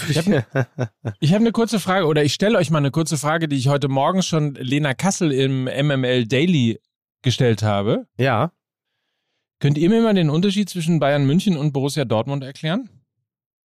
[0.07, 0.45] Ich habe
[1.19, 3.67] ich hab eine kurze Frage oder ich stelle euch mal eine kurze Frage, die ich
[3.67, 6.79] heute Morgen schon Lena Kassel im MML Daily
[7.21, 8.07] gestellt habe.
[8.17, 8.51] ja.
[9.63, 12.89] Könnt ihr mir mal den Unterschied zwischen Bayern München und Borussia Dortmund erklären?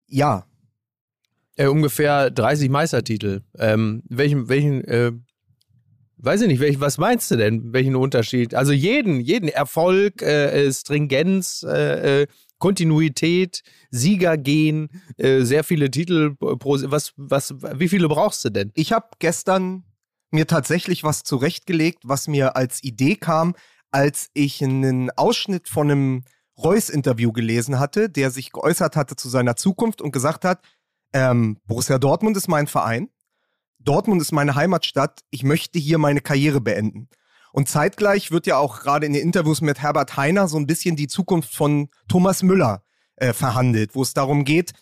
[0.06, 0.46] Ja,
[1.56, 3.40] Äh, ungefähr 30 Meistertitel.
[3.58, 5.10] Ähm, welchen, welchen, äh,
[6.18, 7.72] weiß ich nicht, welch, was meinst du denn?
[7.72, 8.54] Welchen Unterschied?
[8.54, 12.26] Also jeden, jeden Erfolg, äh, äh, Stringenz, äh, äh,
[12.58, 18.70] Kontinuität, Siegergehen, äh, sehr viele Titel pro, was, was, wie viele brauchst du denn?
[18.76, 19.82] ich habe gestern
[20.30, 23.54] mir tatsächlich was zurechtgelegt, was mir als Idee kam,
[23.90, 26.24] als ich einen Ausschnitt von einem
[26.58, 30.62] Reus-Interview gelesen hatte, der sich geäußert hatte zu seiner Zukunft und gesagt hat,
[31.12, 33.08] ähm, Borussia Dortmund ist mein Verein,
[33.78, 37.08] Dortmund ist meine Heimatstadt, ich möchte hier meine Karriere beenden.
[37.52, 40.96] Und zeitgleich wird ja auch gerade in den Interviews mit Herbert Heiner so ein bisschen
[40.96, 42.82] die Zukunft von Thomas Müller
[43.16, 44.72] äh, verhandelt, wo es darum geht,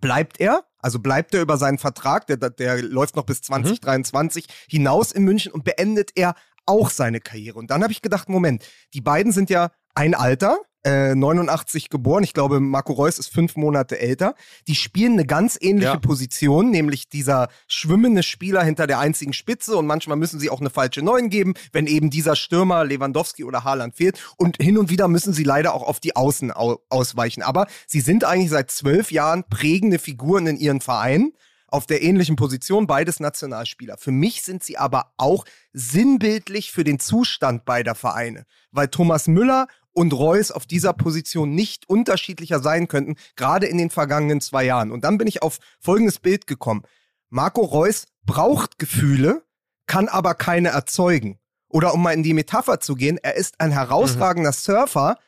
[0.00, 5.12] bleibt er, also bleibt er über seinen Vertrag, der, der läuft noch bis 2023 hinaus
[5.12, 6.34] in München und beendet er
[6.68, 7.58] auch seine Karriere.
[7.58, 12.22] Und dann habe ich gedacht, Moment, die beiden sind ja ein Alter, äh, 89 geboren,
[12.22, 14.34] ich glaube Marco Reus ist fünf Monate älter.
[14.68, 15.98] Die spielen eine ganz ähnliche Ja.
[15.98, 20.70] Position, nämlich dieser schwimmende Spieler hinter der einzigen Spitze und manchmal müssen sie auch eine
[20.70, 24.20] falsche Neun geben, wenn eben dieser Stürmer Lewandowski oder Haaland fehlt.
[24.36, 27.42] Und hin und wieder müssen sie leider auch auf die Außen au ausweichen.
[27.42, 31.32] Aber sie sind eigentlich seit zwölf Jahren prägende Figuren in ihren Vereinen
[31.68, 33.96] auf der ähnlichen Position, beides Nationalspieler.
[33.98, 39.68] Für mich sind sie aber auch sinnbildlich für den Zustand beider Vereine, weil Thomas Müller
[39.92, 44.90] und Reus auf dieser Position nicht unterschiedlicher sein könnten, gerade in den vergangenen zwei Jahren.
[44.90, 46.82] Und dann bin ich auf folgendes Bild gekommen.
[47.30, 49.42] Marco Reus braucht Gefühle,
[49.86, 51.38] kann aber keine erzeugen.
[51.68, 55.18] Oder um mal in die Metapher zu gehen, er ist ein herausragender Surfer,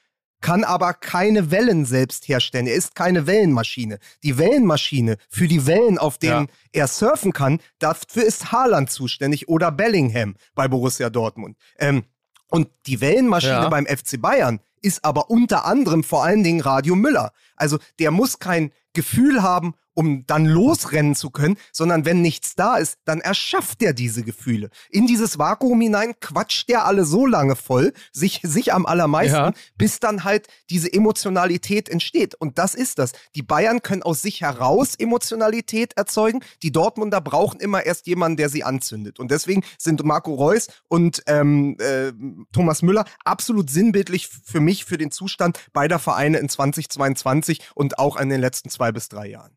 [0.41, 2.67] kann aber keine Wellen selbst herstellen.
[2.67, 3.99] Er ist keine Wellenmaschine.
[4.23, 9.71] Die Wellenmaschine für die Wellen, auf denen er surfen kann, dafür ist Haaland zuständig oder
[9.71, 11.57] Bellingham bei Borussia Dortmund.
[11.79, 12.05] Ähm,
[12.49, 13.69] und die Wellenmaschine Ja.
[13.69, 17.33] beim FC Bayern ist aber unter anderem vor allen Dingen Radio Müller.
[17.61, 22.77] Also der muss kein Gefühl haben, um dann losrennen zu können, sondern wenn nichts da
[22.77, 24.71] ist, dann erschafft er diese Gefühle.
[24.89, 29.53] In dieses Vakuum hinein quatscht er alle so lange voll, sich, sich am allermeisten, Ja.
[29.77, 32.35] bis dann halt diese Emotionalität entsteht.
[32.37, 33.13] Und das ist das.
[33.35, 36.41] Die Bayern können aus sich heraus Emotionalität erzeugen.
[36.63, 39.19] Die Dortmunder brauchen immer erst jemanden, der sie anzündet.
[39.19, 42.13] Und deswegen sind Marco Reus und ähm, äh,
[42.53, 48.17] Thomas Müller absolut sinnbildlich für mich, für den Zustand beider Vereine in 2022 und auch
[48.17, 49.57] in den letzten zwei bis drei Jahren.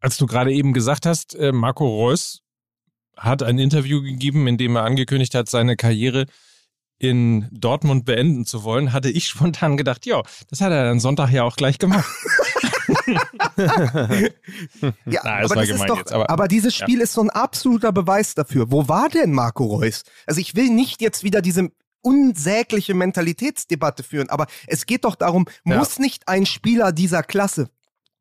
[0.00, 2.42] Als du gerade eben gesagt hast, äh, Marco Reus
[3.16, 6.26] hat ein Interview gegeben, in dem er angekündigt hat, seine Karriere
[6.98, 11.30] in Dortmund beenden zu wollen, hatte ich spontan gedacht, ja, das hat er dann Sonntag
[11.30, 12.08] ja auch gleich gemacht.
[15.06, 17.04] ja, Na, aber, das ist doch, jetzt, aber, aber, dieses Spiel ja.
[17.04, 18.70] ist so ein absoluter Beweis dafür.
[18.70, 20.04] Wo war denn Marco Reus?
[20.26, 21.70] Also ich will nicht jetzt wieder diese
[22.06, 25.76] unsägliche Mentalitätsdebatte führen, aber es geht doch darum, ja.
[25.76, 27.68] muss nicht ein Spieler dieser Klasse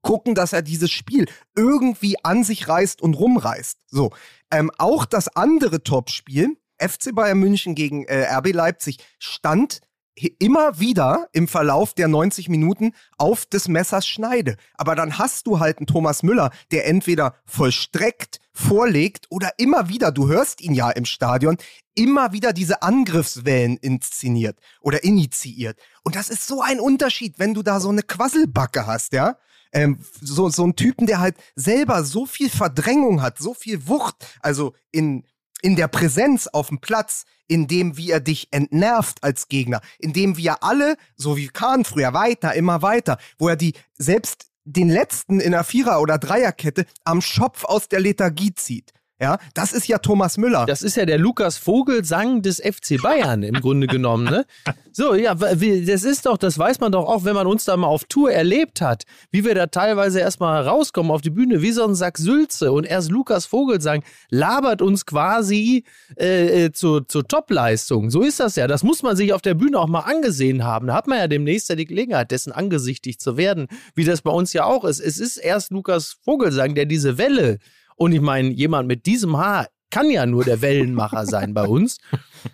[0.01, 3.77] gucken, dass er dieses Spiel irgendwie an sich reißt und rumreißt.
[3.87, 4.11] So.
[4.51, 9.81] Ähm, auch das andere Topspiel, FC Bayern München gegen äh, RB Leipzig, stand
[10.15, 14.55] immer wieder im Verlauf der 90 Minuten auf des Messers Schneide.
[14.75, 20.11] Aber dann hast du halt einen Thomas Müller, der entweder vollstreckt, vorlegt oder immer wieder,
[20.11, 21.57] du hörst ihn ja im Stadion,
[21.93, 25.77] immer wieder diese Angriffswellen inszeniert oder initiiert.
[26.03, 29.37] Und das ist so ein Unterschied, wenn du da so eine Quasselbacke hast, ja?
[29.73, 34.15] Ähm, so, so ein Typen, der halt selber so viel Verdrängung hat, so viel Wucht,
[34.39, 35.25] also in,
[35.61, 40.13] in der Präsenz auf dem Platz, in dem wie er dich entnervt als Gegner, in
[40.13, 44.89] dem wir alle, so wie Kahn früher weiter, immer weiter, wo er die selbst den
[44.89, 48.93] letzten in der Vierer- oder Dreierkette am Schopf aus der Lethargie zieht.
[49.21, 50.65] Ja, das ist ja Thomas Müller.
[50.65, 54.45] Das ist ja der Lukas Vogelsang des FC Bayern im Grunde genommen, ne?
[54.91, 57.87] So, ja, das ist doch, das weiß man doch auch, wenn man uns da mal
[57.87, 61.85] auf Tour erlebt hat, wie wir da teilweise erstmal rauskommen auf die Bühne, wie so
[61.85, 65.85] ein Sack Sülze und erst Lukas Vogelsang labert uns quasi
[66.17, 68.09] äh, äh zur, zur Topleistung.
[68.09, 68.67] So ist das ja.
[68.67, 70.87] Das muss man sich auf der Bühne auch mal angesehen haben.
[70.87, 74.31] Da hat man ja demnächst ja die Gelegenheit, dessen angesichtig zu werden, wie das bei
[74.31, 74.99] uns ja auch ist.
[74.99, 77.59] Es ist erst Lukas Vogelsang, der diese Welle
[77.95, 81.99] und ich meine, jemand mit diesem Haar kann ja nur der Wellenmacher sein bei uns.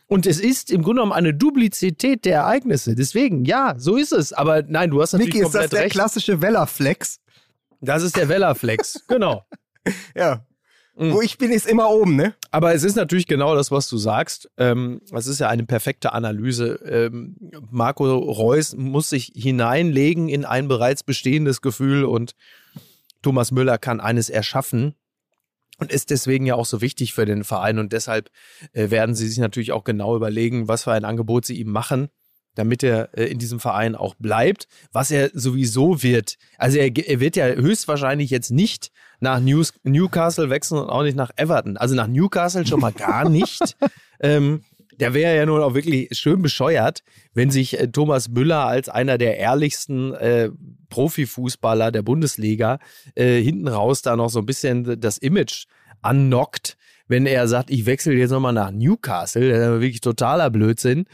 [0.08, 2.93] Und es ist im Grunde genommen eine Duplizität der Ereignisse.
[2.93, 4.32] Deswegen, ja, so ist es.
[4.32, 5.93] Aber nein, du hast natürlich Niki, ist das der recht.
[5.93, 7.19] klassische Wellerflex?
[7.80, 9.43] Das ist der Wellerflex, genau.
[10.15, 10.45] ja.
[10.95, 11.13] Mhm.
[11.13, 12.36] Wo ich bin, ist immer oben, ne?
[12.51, 14.51] Aber es ist natürlich genau das, was du sagst.
[14.58, 16.75] Ähm, es ist ja eine perfekte Analyse.
[16.86, 17.38] Ähm,
[17.71, 22.36] Marco Reus muss sich hineinlegen in ein bereits bestehendes Gefühl und
[23.23, 24.95] Thomas Müller kann eines erschaffen
[25.82, 27.80] und ist deswegen ja auch so wichtig für den Verein.
[27.80, 28.30] Und deshalb
[28.74, 32.10] äh, werden sie sich natürlich auch genau überlegen, was für ein Angebot sie ihm machen,
[32.54, 36.36] damit er äh, in diesem Verein auch bleibt, was er sowieso wird.
[36.60, 41.17] Also er, er wird ja höchstwahrscheinlich jetzt nicht nach News, Newcastle wechseln und auch nicht
[41.17, 41.78] nach Everton.
[41.78, 43.76] Also nach Newcastle schon mal gar nicht.
[44.20, 44.63] ähm,
[45.02, 49.18] der wäre ja nun auch wirklich schön bescheuert, wenn sich äh, Thomas Müller als einer
[49.18, 50.50] der ehrlichsten äh,
[50.90, 52.80] Profifußballer der Bundesliga
[53.16, 55.66] äh, hinten raus da noch so ein bisschen das Image
[56.02, 59.50] annockt, wenn er sagt, ich wechsle jetzt nochmal nach Newcastle.
[59.50, 61.06] Das ist wirklich totaler Blödsinn.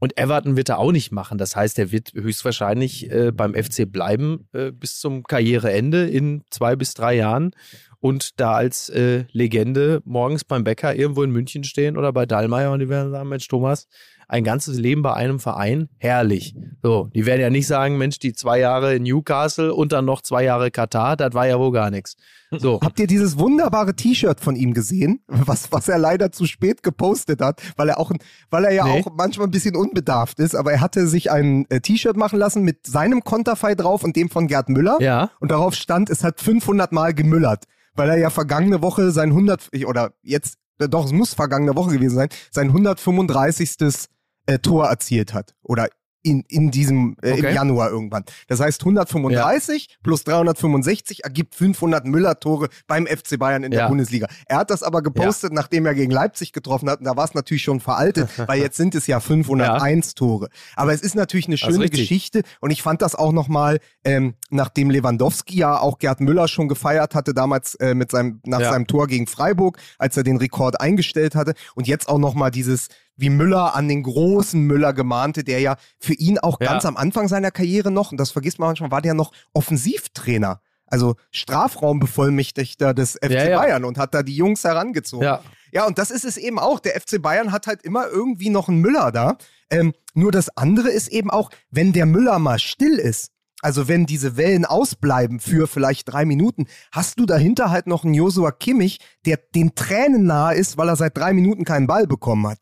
[0.00, 1.38] Und Everton wird er auch nicht machen.
[1.38, 6.76] Das heißt, er wird höchstwahrscheinlich äh, beim FC bleiben äh, bis zum Karriereende in zwei
[6.76, 7.52] bis drei Jahren
[8.00, 12.70] und da als äh, Legende morgens beim Bäcker irgendwo in München stehen oder bei Dallmayr
[12.70, 13.88] und die werden sagen, Mensch, Thomas,
[14.28, 16.54] ein ganzes Leben bei einem Verein, herrlich.
[16.82, 20.20] So, die werden ja nicht sagen, Mensch, die zwei Jahre in Newcastle und dann noch
[20.20, 22.16] zwei Jahre Katar, das war ja wohl gar nichts.
[22.50, 22.78] So.
[22.82, 27.40] Habt ihr dieses wunderbare T-Shirt von ihm gesehen, was, was er leider zu spät gepostet
[27.40, 28.12] hat, weil er auch,
[28.50, 29.00] weil er ja nee.
[29.00, 32.62] auch manchmal ein bisschen unbedarft ist, aber er hatte sich ein äh, T-Shirt machen lassen
[32.62, 34.98] mit seinem Konterfei drauf und dem von Gerd Müller.
[35.00, 35.30] Ja.
[35.40, 37.64] Und darauf stand, es hat 500 Mal gemüllert
[37.98, 42.14] weil er ja vergangene Woche sein 100 oder jetzt doch es muss vergangene Woche gewesen
[42.14, 44.08] sein, sein 135.
[44.46, 45.88] Äh, Tor erzielt hat oder
[46.22, 47.48] in, in diesem äh, okay.
[47.48, 48.24] im Januar irgendwann.
[48.48, 49.96] Das heißt 135 ja.
[50.02, 53.80] plus 365 ergibt 500 Müller-Tore beim FC Bayern in ja.
[53.80, 54.26] der Bundesliga.
[54.46, 55.54] Er hat das aber gepostet, ja.
[55.54, 56.98] nachdem er gegen Leipzig getroffen hat.
[56.98, 60.48] Und da war es natürlich schon veraltet, weil jetzt sind es ja 501 Tore.
[60.76, 64.90] Aber es ist natürlich eine schöne Geschichte und ich fand das auch nochmal, ähm, nachdem
[64.90, 69.06] Lewandowski ja auch Gerd Müller schon gefeiert hatte, damals äh, mit seinem, nach seinem Tor
[69.06, 73.74] gegen Freiburg, als er den Rekord eingestellt hatte und jetzt auch nochmal dieses wie Müller
[73.74, 76.68] an den großen Müller gemahnte, der ja für ihn auch ja.
[76.68, 80.62] ganz am Anfang seiner Karriere noch, und das vergisst man manchmal, war der noch Offensivtrainer.
[80.86, 83.58] Also Strafraumbevollmächtigter des FC ja, ja.
[83.58, 85.24] Bayern und hat da die Jungs herangezogen.
[85.24, 85.42] Ja.
[85.70, 86.80] ja, und das ist es eben auch.
[86.80, 89.36] Der FC Bayern hat halt immer irgendwie noch einen Müller da.
[89.70, 94.06] Ähm, nur das andere ist eben auch, wenn der Müller mal still ist, also wenn
[94.06, 99.00] diese Wellen ausbleiben für vielleicht drei Minuten, hast du dahinter halt noch einen Josua Kimmich,
[99.26, 102.60] der den Tränen nahe ist, weil er seit drei Minuten keinen Ball bekommen hat.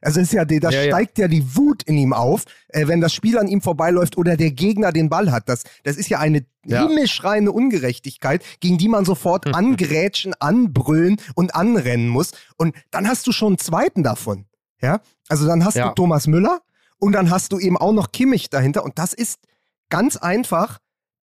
[0.00, 1.24] Also ist ja, da ja, steigt ja.
[1.24, 1.28] ja.
[1.28, 4.92] die Wut in ihm auf, äh, wenn das Spiel an ihm vorbeiläuft oder der Gegner
[4.92, 5.48] den Ball hat.
[5.48, 6.86] Das, das ist ja eine ja.
[6.86, 12.30] himmelschreiende Ungerechtigkeit, gegen die man sofort angrätschen, anbrüllen und anrennen muss.
[12.56, 14.46] Und dann hast du schon einen zweiten davon.
[14.80, 16.60] Ja, also dann hast du Thomas Müller
[16.98, 18.84] und dann hast du eben auch noch Kimmich dahinter.
[18.84, 19.40] Und das ist
[19.88, 20.78] ganz einfach.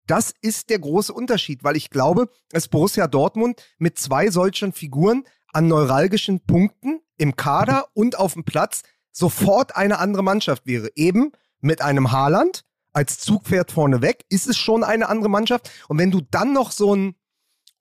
[0.08, 5.24] Das ist der große Unterschied, weil ich glaube, dass Borussia Dortmund mit zwei solchen Figuren
[5.56, 10.90] an neuralgischen Punkten im Kader und auf dem Platz sofort eine andere Mannschaft wäre.
[10.96, 15.72] Eben mit einem Haaland als Zugpferd vorneweg ist es schon eine andere Mannschaft.
[15.88, 17.16] Und wenn du dann noch so einen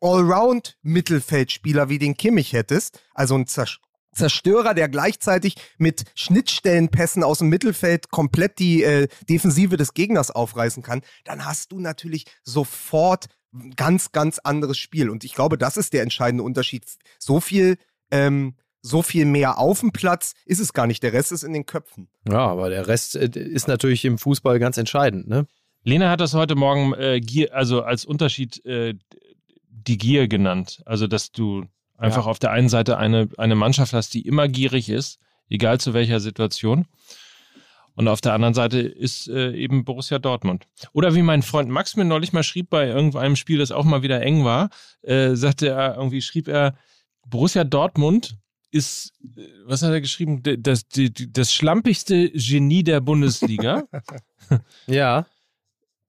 [0.01, 8.11] Allround-Mittelfeldspieler wie den Kimmich hättest, also ein Zerstörer, der gleichzeitig mit Schnittstellenpässen aus dem Mittelfeld
[8.11, 13.27] komplett die äh, Defensive des Gegners aufreißen kann, dann hast du natürlich sofort
[13.77, 15.11] ganz, ganz anderes Spiel.
[15.11, 16.85] Und ich glaube, das ist der entscheidende Unterschied.
[17.19, 17.77] So viel,
[18.11, 21.03] ähm, so viel mehr auf dem Platz ist es gar nicht.
[21.03, 22.09] Der Rest ist in den Köpfen.
[22.29, 25.47] Ja, aber der Rest äh, ist natürlich im Fußball ganz entscheidend, ne?
[25.87, 28.95] Lena hat das heute Morgen äh, Gier, also als Unterschied äh,
[29.69, 30.83] die Gier genannt.
[30.87, 31.67] Also, dass du
[31.99, 32.31] einfach ja.
[32.31, 35.19] auf der einen Seite eine, eine Mannschaft hast, die immer gierig ist,
[35.51, 36.87] egal zu welcher Situation.
[37.97, 40.67] Und auf der anderen Seite ist äh, eben Borussia Dortmund.
[40.93, 44.03] Oder wie mein Freund Max mir neulich mal schrieb bei irgendeinem Spiel, das auch mal
[44.03, 44.71] wieder eng war,
[45.03, 46.75] äh, sagte er, irgendwie schrieb er,
[47.27, 48.37] Borussia Dortmund
[48.71, 53.85] ist, äh, was hat er geschrieben, das, das, das schlampigste Genie der Bundesliga.
[54.87, 55.27] ja.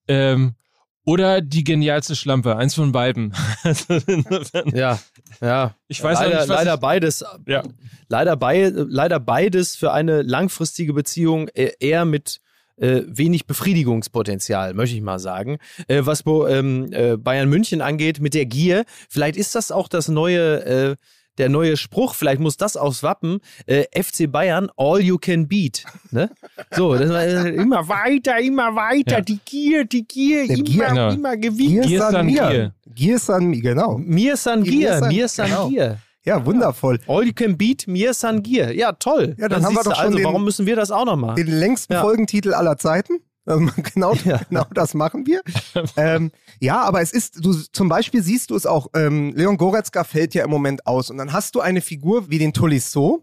[0.08, 0.56] ähm,
[1.06, 3.34] oder die genialste Schlampe, eins von beiden.
[4.74, 5.00] ja,
[5.40, 5.76] ja.
[5.88, 7.24] Ich weiß leider, nicht, leider ich, beides.
[7.46, 7.64] Ja.
[8.08, 12.42] Leider, bei, leider beides für eine langfristige Beziehung äh, eher mit
[12.78, 15.58] äh, wenig Befriedigungspotenzial, möchte ich mal sagen.
[15.88, 20.08] Äh, was ähm, äh, Bayern München angeht, mit der Gier, vielleicht ist das auch das
[20.08, 20.96] neue äh,
[21.38, 25.84] der neue Spruch, vielleicht muss das aufs Wappen, äh, FC Bayern, all you can beat.
[26.12, 26.30] Ne?
[26.72, 29.22] So, das war, äh, immer weiter, immer weiter, ja.
[29.22, 31.10] die Gier, die Gier, der immer, Gier, genau.
[31.12, 31.82] immer gewinnen.
[31.82, 32.74] Gier san mir.
[32.94, 33.98] Gier san mir, genau.
[33.98, 35.70] Mir san Gier, mir san genau.
[35.70, 35.98] Gier.
[36.26, 37.00] Ja, wundervoll.
[37.08, 38.76] All you can beat, mir san Gier.
[38.76, 39.36] Ja, toll.
[39.38, 41.16] Ja, dann, dann haben wir doch schon also, den, warum müssen wir das auch noch
[41.16, 41.36] machen?
[41.36, 42.02] Den längsten ja.
[42.02, 43.20] Folgentitel aller Zeiten.
[43.48, 44.42] Ähm, genau, ja.
[44.50, 45.42] genau das machen wir.
[45.98, 50.04] ähm, ja, aber es ist, du zum Beispiel siehst du es auch, ähm, Leon Goretzka
[50.04, 53.22] fällt ja im Moment aus und dann hast du eine Figur wie den Tolisso,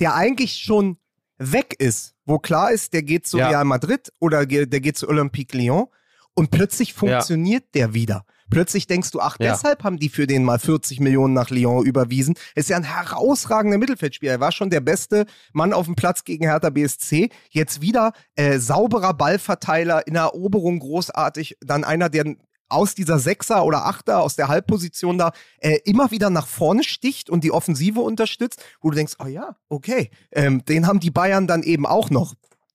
[0.00, 0.98] der eigentlich schon
[1.38, 3.48] weg ist, wo klar ist, der geht zu ja.
[3.48, 5.86] Real Madrid oder der geht zu Olympique Lyon
[6.34, 7.86] und plötzlich funktioniert ja.
[7.86, 8.24] der wieder.
[8.50, 9.52] Plötzlich denkst du, ach, ja.
[9.52, 12.34] deshalb haben die für den mal 40 Millionen nach Lyon überwiesen.
[12.54, 14.32] Ist ja ein herausragender Mittelfeldspieler.
[14.32, 17.30] Er war schon der beste Mann auf dem Platz gegen Hertha BSC.
[17.50, 21.56] Jetzt wieder äh, sauberer Ballverteiler in der Eroberung großartig.
[21.60, 22.34] Dann einer, der
[22.70, 27.28] aus dieser Sechser oder Achter, aus der Halbposition da, äh, immer wieder nach vorne sticht
[27.28, 31.46] und die Offensive unterstützt, wo du denkst, oh ja, okay, ähm, den haben die Bayern
[31.46, 32.34] dann eben auch noch.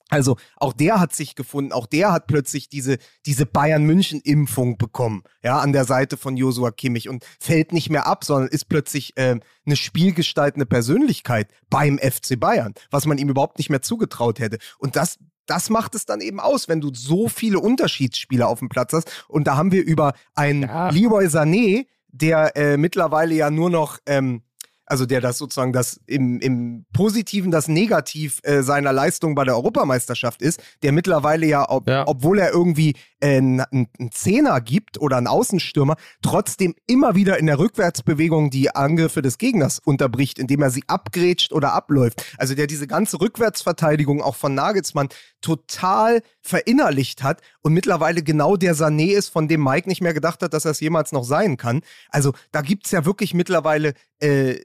[0.09, 5.59] Also auch der hat sich gefunden, auch der hat plötzlich diese, diese Bayern-München-Impfung bekommen, ja,
[5.59, 9.39] an der Seite von Josua Kimmich und fällt nicht mehr ab, sondern ist plötzlich äh,
[9.65, 14.59] eine spielgestaltende Persönlichkeit beim FC Bayern, was man ihm überhaupt nicht mehr zugetraut hätte.
[14.77, 18.69] Und das, das macht es dann eben aus, wenn du so viele Unterschiedsspieler auf dem
[18.69, 19.25] Platz hast.
[19.27, 20.89] Und da haben wir über einen ja.
[20.89, 24.43] Leroy Sané, der äh, mittlerweile ja nur noch ähm,
[24.85, 29.55] also der das sozusagen das im, im Positiven das Negativ äh, seiner Leistung bei der
[29.55, 32.07] Europameisterschaft ist, der mittlerweile ja, ob, ja.
[32.07, 37.59] obwohl er irgendwie äh, einen, Zehner gibt oder einen Außenstürmer, trotzdem immer wieder in der
[37.59, 42.23] Rückwärtsbewegung die Angriffe des Gegners unterbricht, indem er sie abgrätscht oder abläuft.
[42.37, 45.09] Also der diese ganze Rückwärtsverteidigung auch von Nagelsmann
[45.41, 50.41] total verinnerlicht hat und mittlerweile genau der Sané ist, von dem Mike nicht mehr gedacht
[50.41, 51.81] hat, dass er es jemals noch sein kann.
[52.09, 54.59] Also da gibt es ja wirklich mittlerweile äh,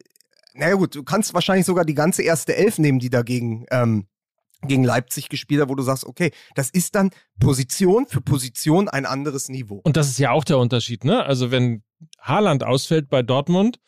[0.55, 4.07] naja gut, du kannst wahrscheinlich sogar die ganze erste Elf nehmen, die dagegen ähm,
[4.63, 9.07] gegen Leipzig gespielt hat, wo du sagst, okay, das ist dann Position für Position ein
[9.07, 9.81] anderes Niveau.
[9.85, 11.25] Und das ist ja auch der Unterschied, ne?
[11.25, 11.83] Also wenn
[12.21, 13.81] Haaland ausfällt bei Dortmund,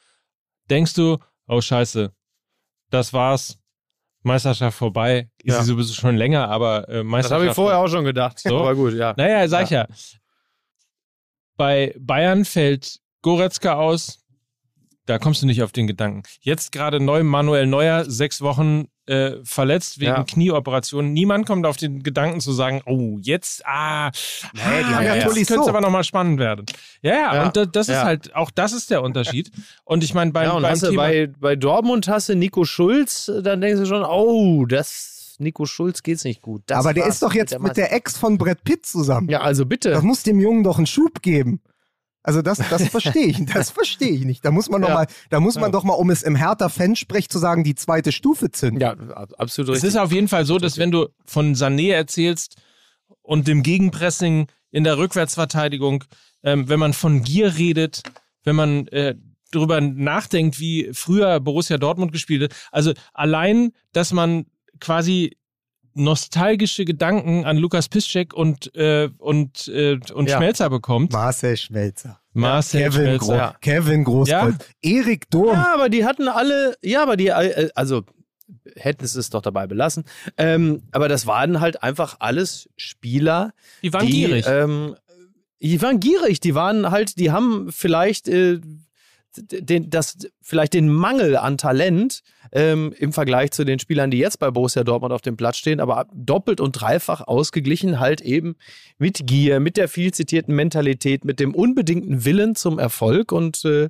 [0.70, 2.12] denkst du, oh scheiße,
[2.90, 3.58] das war's,
[4.22, 5.60] Meisterschaft vorbei, ist ja.
[5.60, 7.30] sie sowieso schon länger, aber äh, Meisterschaft.
[7.30, 8.38] Das habe ich vorher auch schon gedacht.
[8.38, 8.58] So.
[8.58, 9.14] Aber gut, ja.
[9.16, 9.86] Naja, sag ja.
[9.88, 10.18] ich ja.
[11.56, 14.21] Bei Bayern fällt Goretzka aus,
[15.06, 16.22] da kommst du nicht auf den Gedanken.
[16.40, 20.24] Jetzt gerade neu Manuel Neuer, sechs Wochen äh, verletzt wegen ja.
[20.24, 21.12] Knieoperation.
[21.12, 24.10] Niemand kommt auf den Gedanken zu sagen, oh, jetzt, ah,
[24.52, 26.66] nee, die ah, ja, jetzt könnte es aber nochmal spannend werden.
[27.02, 27.46] Ja, ja, ja.
[27.46, 29.50] und das, das ist halt, auch das ist der Unterschied.
[29.84, 33.30] Und ich meine, beim, ja, und beim Thema, bei, bei Dortmund hast du Nico Schulz,
[33.42, 36.62] dann denkst du schon, oh, das Nico Schulz geht's nicht gut.
[36.66, 39.28] Das aber der ist doch jetzt mit der, mit der Ex von Brad Pitt zusammen.
[39.28, 39.90] Ja, also bitte.
[39.90, 41.60] Das muss dem Jungen doch einen Schub geben.
[42.22, 44.44] Also das, das verstehe ich, das verstehe ich nicht.
[44.44, 44.88] Da muss man ja.
[44.88, 45.70] noch mal, da muss man ja.
[45.70, 48.80] doch mal, um es im härter Fansprech zu sagen, die zweite Stufe zünden.
[48.80, 48.92] Ja,
[49.38, 49.88] absolut richtig.
[49.88, 52.56] Es ist auf jeden Fall so, dass wenn du von Sané erzählst
[53.22, 56.04] und dem Gegenpressing in der Rückwärtsverteidigung,
[56.44, 58.02] ähm, wenn man von Gier redet,
[58.44, 59.16] wenn man äh,
[59.50, 64.46] darüber nachdenkt, wie früher Borussia Dortmund gespielt hat, also allein, dass man
[64.80, 65.36] quasi
[65.94, 70.36] nostalgische Gedanken an Lukas Piszczek und, äh, und, äh, und ja.
[70.36, 71.12] Schmelzer bekommt.
[71.12, 72.20] Marcel Schmelzer.
[72.32, 73.26] Marcel Kevin Schmelzer.
[73.26, 73.56] Gro ja.
[73.60, 74.54] Kevin Großkreuz.
[74.82, 74.90] Ja.
[74.98, 75.54] Erik Durm.
[75.54, 78.02] Ja, aber die hatten alle, ja, aber die, äh, also
[78.76, 80.04] hätten es doch dabei belassen.
[80.36, 83.52] Ähm, aber das waren halt einfach alles Spieler,
[83.82, 84.46] Die waren die, gierig.
[84.48, 84.96] Ähm,
[85.60, 88.60] die waren gierig, die waren halt, die haben vielleicht äh,
[89.36, 94.38] den, das, vielleicht den Mangel an Talent ähm, im Vergleich zu den Spielern, die jetzt
[94.38, 98.56] bei Borussia Dortmund auf dem Platz stehen, aber doppelt und dreifach ausgeglichen, halt eben
[98.98, 103.32] mit Gier, mit der viel zitierten Mentalität, mit dem unbedingten Willen zum Erfolg.
[103.32, 103.88] Und äh,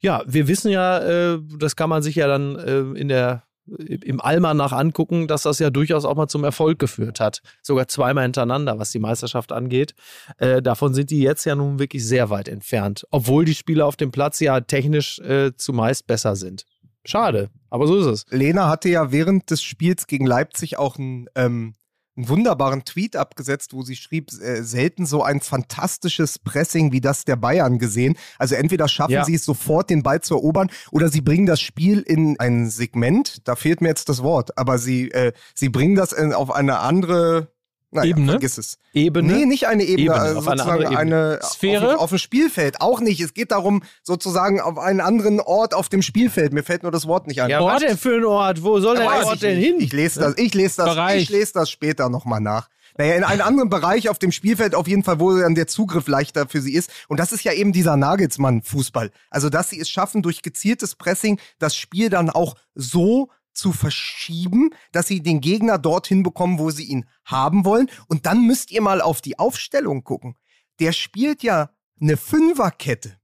[0.00, 0.98] ja, wir wissen ja,
[1.34, 5.58] äh, das kann man sich ja dann äh, in der im Almanach angucken, dass das
[5.58, 7.40] ja durchaus auch mal zum Erfolg geführt hat.
[7.62, 9.94] Sogar zweimal hintereinander, was die Meisterschaft angeht.
[10.38, 13.06] Äh, davon sind die jetzt ja nun wirklich sehr weit entfernt.
[13.10, 16.66] Obwohl die Spieler auf dem Platz ja technisch äh, zumeist besser sind.
[17.06, 18.26] Schade, aber so ist es.
[18.30, 21.74] Lena hatte ja während des Spiels gegen Leipzig auch ein, ähm,
[22.16, 27.24] einen wunderbaren Tweet abgesetzt, wo sie schrieb, äh, selten so ein fantastisches Pressing wie das
[27.24, 28.16] der Bayern gesehen.
[28.38, 29.24] Also entweder schaffen Ja.
[29.24, 33.46] sie es sofort, den Ball zu erobern, oder sie bringen das Spiel in ein Segment,
[33.48, 36.78] da fehlt mir jetzt das Wort, aber sie, äh, sie bringen das in, auf eine
[36.80, 37.53] andere
[37.94, 38.32] naja, Ebene?
[38.32, 38.78] vergiss es.
[38.92, 39.32] Ebene.
[39.32, 41.94] Nee, nicht eine Ebene, Ebene, also auf eine sozusagen andere eine, Sphäre?
[41.94, 42.80] Auf, auf dem Spielfeld.
[42.80, 43.20] Auch nicht.
[43.20, 46.52] Es geht darum, sozusagen auf einen anderen Ort auf dem Spielfeld.
[46.52, 47.50] Mir fällt nur das Wort nicht ein.
[47.50, 48.62] ja, was denn für ein Ort?
[48.62, 49.76] Wo soll der Ort denn hin?
[49.78, 51.22] Ich lese das, ich lese das, Bereich.
[51.22, 52.68] ich lese das später nochmal nach.
[52.96, 56.06] Naja, in einem anderen Bereich auf dem Spielfeld auf jeden Fall, wo dann der Zugriff
[56.06, 56.90] leichter für sie ist.
[57.08, 59.10] Und das ist ja eben dieser Nagelsmann-Fußball.
[59.30, 64.70] Also, dass sie es schaffen, durch gezieltes Pressing das Spiel dann auch so zu verschieben,
[64.92, 67.90] dass sie den Gegner dorthin bekommen, wo sie ihn haben wollen.
[68.08, 70.36] Und dann müsst ihr mal auf die Aufstellung gucken.
[70.80, 73.16] Der spielt ja eine Fünferkette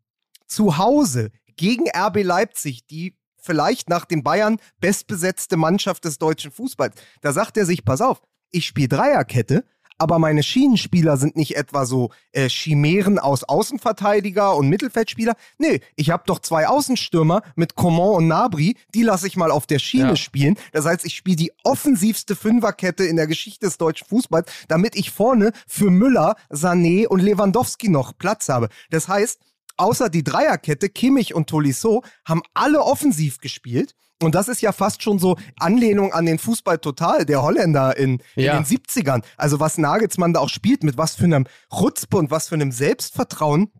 [0.46, 6.94] zu Hause gegen RB Leipzig, die vielleicht nach den Bayern bestbesetzte Mannschaft des deutschen Fußballs.
[7.20, 9.64] Da sagt er sich, pass auf, ich spiele Dreierkette,
[10.00, 15.34] aber meine Schienenspieler sind nicht etwa so äh, Chimären aus Außenverteidiger und Mittelfeldspieler.
[15.58, 19.66] Nee, ich habe doch zwei Außenstürmer mit Coman und Nabri, die lasse ich mal auf
[19.66, 20.16] der Schiene Ja.
[20.16, 20.56] spielen.
[20.72, 25.10] Das heißt, ich spiele die offensivste Fünferkette in der Geschichte des deutschen Fußballs, damit ich
[25.10, 28.68] vorne für Müller, Sané und Lewandowski noch Platz habe.
[28.90, 29.38] Das heißt,
[29.76, 33.94] außer die Dreierkette, Kimmich und Tolisso, haben alle offensiv gespielt.
[34.22, 38.22] Und das ist ja fast schon so Anlehnung an den Fußball total der Holländer in,
[38.34, 38.56] Ja.
[38.58, 39.22] in den 70ern.
[39.38, 42.70] Also was Nagelsmann da auch spielt, mit was für einem Rutzpe und was für einem
[42.70, 43.72] Selbstvertrauen,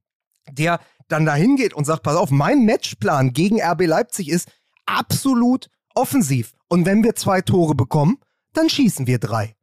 [0.50, 4.48] der dann da hingeht und sagt, pass auf, mein Matchplan gegen RB Leipzig ist
[4.86, 6.52] absolut offensiv.
[6.68, 8.18] Und wenn wir zwei Tore bekommen,
[8.54, 9.54] dann schießen wir drei.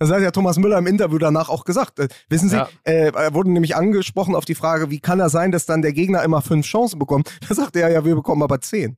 [0.00, 1.98] Das hat ja Thomas Müller im Interview danach auch gesagt.
[1.98, 2.68] Äh, wissen Sie, Ja.
[2.84, 5.92] äh, er wurde nämlich angesprochen auf die Frage, wie kann er sein, dass dann der
[5.92, 7.30] Gegner immer fünf Chancen bekommt?
[7.48, 8.96] Da sagt er ja, wir bekommen aber zehn.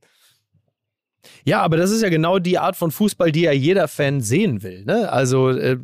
[1.45, 4.61] Ja, aber das ist ja genau die Art von Fußball, die ja jeder Fan sehen
[4.63, 4.83] will.
[4.85, 5.11] Ne?
[5.11, 5.77] Also äh,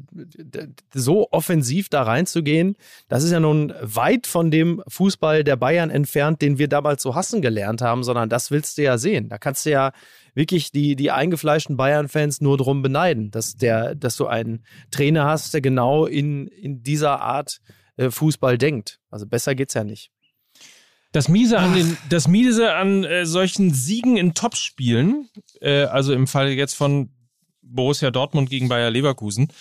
[0.93, 2.75] so offensiv da reinzugehen,
[3.09, 7.15] das ist ja nun weit von dem Fußball der Bayern entfernt, den wir damals so
[7.15, 9.27] hassen gelernt haben, sondern das willst du ja sehen.
[9.29, 9.91] Da kannst du ja
[10.39, 15.53] wirklich die, die eingefleischten Bayern-Fans nur drum beneiden, dass, der, dass du einen Trainer hast,
[15.53, 17.59] der genau in, in dieser Art
[17.97, 19.01] äh, Fußball denkt.
[19.09, 20.11] Also besser geht's ja nicht.
[21.11, 26.25] Das Miese an, den, das Miese an äh, solchen Siegen in Topspielen, äh, also im
[26.25, 27.11] Fall jetzt von
[27.61, 29.51] Borussia Dortmund gegen Bayer Leverkusen,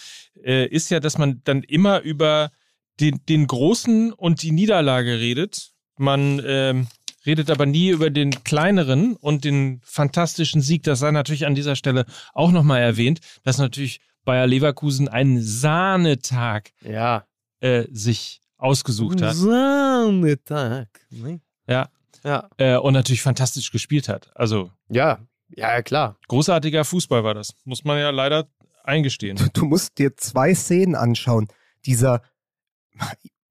[0.44, 2.52] äh, ist ja, dass man dann immer über
[3.00, 5.72] den, den Großen und die Niederlage redet.
[5.96, 6.86] Man ähm,
[7.28, 10.82] redet aber nie über den kleineren und den fantastischen Sieg.
[10.82, 16.70] Das sei natürlich an dieser Stelle auch nochmal erwähnt, dass natürlich Bayer Leverkusen einen Sahnetag
[16.82, 17.24] Ja.
[17.60, 19.36] äh, sich ausgesucht hat.
[19.36, 20.88] Sahnetag.
[21.10, 21.40] Ne?
[21.68, 21.88] Ja.
[22.24, 22.48] Ja.
[22.56, 24.30] Äh, und natürlich fantastisch gespielt hat.
[24.34, 25.20] Also Ja.
[25.50, 26.16] Ja, klar.
[26.28, 27.54] großartiger Fußball war das.
[27.64, 28.48] Muss man ja leider
[28.84, 29.38] eingestehen.
[29.54, 31.48] Du musst dir zwei Szenen anschauen.
[31.86, 32.20] Dieser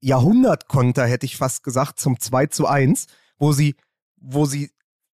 [0.01, 3.75] Jahrhundertkonter, hätte ich fast gesagt, zum 2 zu 1, wo sie,
[4.17, 4.71] wo sie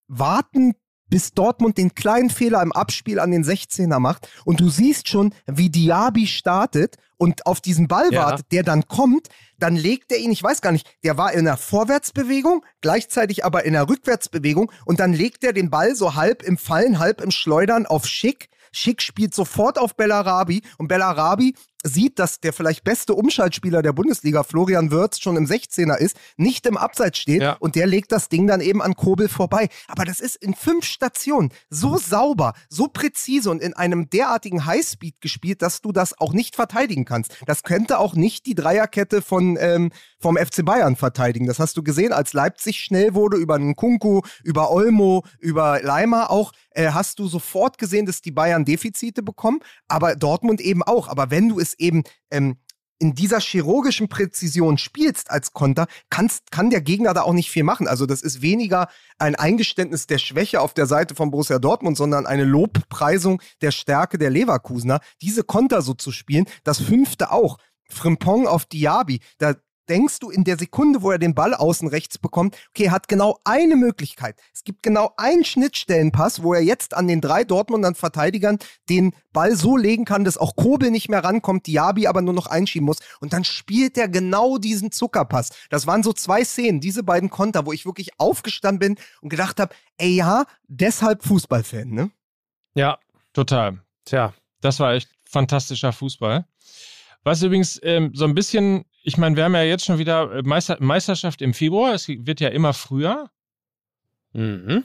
[0.09, 0.75] warten,
[1.09, 5.35] bis Dortmund den kleinen Fehler im Abspiel an den 16er macht und du siehst schon,
[5.47, 8.23] wie Diaby startet und auf diesen Ball Ja.
[8.25, 11.41] wartet, der dann kommt, dann legt er ihn, ich weiß gar nicht, der war in
[11.47, 16.43] einer Vorwärtsbewegung, gleichzeitig aber in einer Rückwärtsbewegung und dann legt er den Ball so halb
[16.43, 18.49] im Fallen, halb im Schleudern auf Schick.
[18.73, 24.43] Schick spielt sofort auf Bellarabi und Bellarabi sieht, dass der vielleicht beste Umschaltspieler der Bundesliga,
[24.45, 27.57] Florian Wirtz, schon im 16er ist, nicht im Abseits steht Ja.
[27.61, 29.69] und der legt das Ding dann eben an Kobel vorbei.
[29.89, 35.21] Aber das ist in fünf Stationen so sauber, so präzise und in einem derartigen Highspeed
[35.21, 37.37] gespielt, dass du das auch nicht verteidigen kannst.
[37.47, 41.47] Das könnte auch nicht die Dreierkette von, ähm, vom FC Bayern verteidigen.
[41.47, 46.53] Das hast du gesehen, als Leipzig schnell wurde über Nkunku, über Olmo, über Leimer auch,
[46.75, 51.09] äh, hast du sofort gesehen, dass die Bayern Defizite bekommen, aber Dortmund eben auch.
[51.09, 52.57] Aber wenn du es eben ähm,
[53.03, 57.65] in dieser chirurgischen Präzision spielst als Konter, kannst, kann der Gegner da auch nicht viel
[57.65, 57.89] machen.
[57.89, 58.87] Also das ist weniger
[59.19, 64.19] ein Eingeständnis der Schwäche auf der Seite von Borussia Dortmund, sondern eine Lobpreisung der Stärke
[64.19, 66.47] der Leverkusener, diese Konter so zu spielen.
[66.63, 67.59] Das fünfte auch.
[67.89, 69.57] Frimpong auf Diaby, da
[69.89, 73.09] denkst du in der Sekunde, wo er den Ball außen rechts bekommt, okay, er hat
[73.09, 74.37] genau eine Möglichkeit.
[74.55, 78.59] Es gibt genau einen Schnittstellenpass, wo er jetzt an den drei Dortmundern Verteidigern
[78.89, 82.47] den Ball so legen kann, dass auch Kobel nicht mehr rankommt, Diaby aber nur noch
[82.47, 82.99] einschieben muss.
[83.21, 85.51] Und dann spielt er genau diesen Zuckerpass.
[85.71, 89.61] Das waren so zwei Szenen, diese beiden Konter, wo ich wirklich aufgestanden bin und gedacht
[89.61, 92.11] habe, ey ja, deshalb Fußballfan, ne?
[92.75, 92.99] Ja,
[93.33, 93.83] total.
[94.05, 96.47] Tja, das war echt fantastischer Fußball.
[97.25, 100.43] Was übrigens ähm, so ein bisschen, ich meine, wir haben ja jetzt schon wieder äh,
[100.43, 103.31] Meister, Meisterschaft im Februar, es wird ja immer früher.
[104.33, 104.85] Mhm.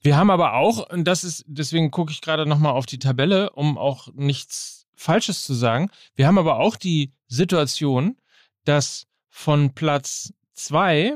[0.00, 3.50] Wir haben aber auch, und das ist, deswegen gucke ich gerade nochmal auf die Tabelle,
[3.50, 5.90] um auch nichts Falsches zu sagen.
[6.14, 8.16] Wir haben aber auch die Situation,
[8.64, 11.14] dass von Platz 2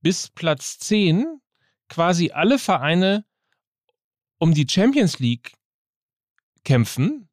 [0.00, 1.40] bis Platz 10
[1.88, 3.24] quasi alle Vereine
[4.38, 5.52] um die Champions League
[6.64, 7.28] kämpfen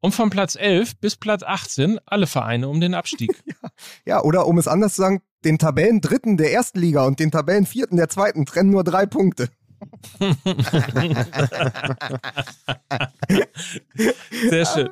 [0.00, 3.30] und von Platz 11 bis Platz 18 alle Vereine um den Abstieg.
[3.46, 3.68] ja,
[4.06, 7.96] ja, oder um es anders zu sagen, den Tabellendritten der ersten Liga und den Tabellenvierten
[7.96, 9.48] der zweiten trennen nur drei Punkte.
[14.50, 14.88] Sehr schön.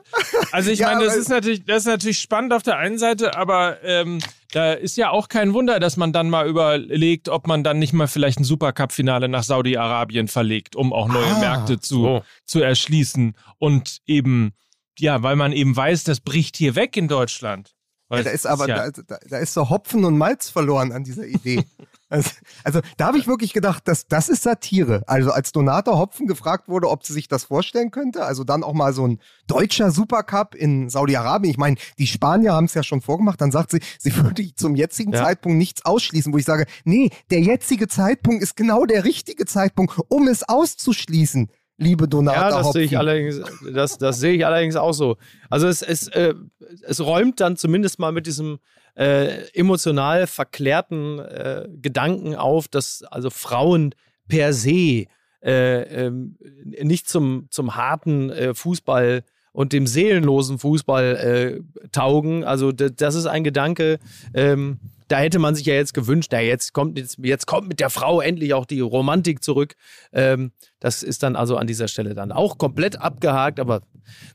[0.52, 3.36] Also ich ja, meine, das ist natürlich, das ist natürlich spannend auf der einen Seite,
[3.36, 4.20] aber ähm,
[4.52, 7.92] da ist ja auch kein Wunder, dass man dann mal überlegt, ob man dann nicht
[7.92, 12.22] mal vielleicht ein Supercup-Finale nach Saudi-Arabien verlegt, um auch neue ah, Märkte zu, so.
[12.44, 14.52] zu erschließen und eben
[14.98, 17.76] ja, weil man eben weiß, das bricht hier weg in Deutschland.
[18.08, 21.02] Ja, da ist aber, ja da, da, da, ist so Hopfen und Malz verloren an
[21.02, 21.64] dieser Idee.
[22.08, 22.30] also,
[22.62, 25.02] also, da habe ich wirklich gedacht, dass, das ist Satire.
[25.08, 28.74] Also als Donata Hopfen gefragt wurde, ob sie sich das vorstellen könnte, also dann auch
[28.74, 31.50] mal so ein deutscher Supercup in Saudi-Arabien.
[31.50, 34.76] Ich meine, die Spanier haben es ja schon vorgemacht, dann sagt sie, sie würde zum
[34.76, 35.24] jetzigen ja.
[35.24, 39.98] Zeitpunkt nichts ausschließen, wo ich sage, nee, der jetzige Zeitpunkt ist genau der richtige Zeitpunkt,
[40.08, 43.40] um es auszuschließen liebe Donata Ja, das sehe ich allerdings,
[43.72, 45.16] das, das sehe ich allerdings auch so.
[45.50, 46.34] Also es, es, äh,
[46.82, 48.58] es räumt dann zumindest mal mit diesem
[48.94, 53.94] äh, emotional verklärten äh, Gedanken auf, dass also Frauen
[54.28, 55.04] per se
[55.42, 56.36] äh, ähm,
[56.82, 59.22] nicht zum, zum harten äh, Fußball
[59.52, 62.44] und dem seelenlosen Fußball äh, taugen.
[62.44, 63.98] Also das ist ein Gedanke,
[64.34, 67.80] ähm, da hätte man sich ja jetzt gewünscht, ja, jetzt kommt, jetzt, jetzt kommt mit
[67.80, 69.76] der Frau endlich auch die Romantik zurück.
[70.12, 73.82] Ähm, das ist dann also an dieser Stelle dann auch komplett abgehakt, aber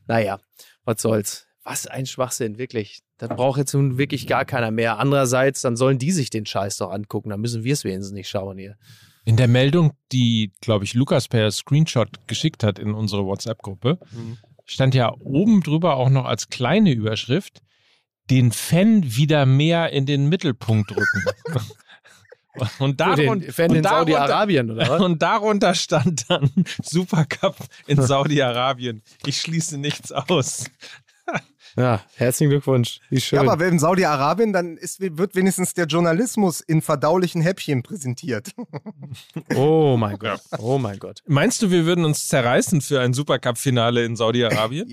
[0.06, 0.38] naja,
[0.84, 1.46] was soll's.
[1.64, 3.02] Was ein Schwachsinn, wirklich.
[3.18, 4.98] Das braucht jetzt nun wirklich gar keiner mehr.
[4.98, 7.30] Andererseits, dann sollen die sich den Scheiß doch angucken.
[7.30, 8.76] Dann müssen wir es wenigstens nicht schauen hier.
[9.24, 14.38] In der Meldung, die, glaube ich, Lukas per Screenshot geschickt hat in unsere WhatsApp-Gruppe, mhm.
[14.64, 17.62] stand ja oben drüber auch noch als kleine Überschrift,
[18.30, 21.24] den Fan wieder mehr in den Mittelpunkt rücken.
[22.78, 25.00] Und, darun Fan in Saudi-Arabien, oder was?
[25.00, 26.50] Und darunter stand dann
[26.82, 27.56] Supercup
[27.86, 29.02] in Saudi-Arabien.
[29.24, 30.66] Ich schließe nichts aus.
[31.76, 33.00] Ja, herzlichen Glückwunsch.
[33.08, 33.42] Wie schön.
[33.42, 38.50] Ja, aber in Saudi-Arabien, dann ist, wird wenigstens der Journalismus in verdaulichen Häppchen präsentiert.
[39.54, 40.40] Oh mein Gott.
[40.58, 41.22] Oh mein Gott.
[41.26, 44.88] Meinst du, wir würden uns zerreißen für ein Supercup-Finale in Saudi-Arabien?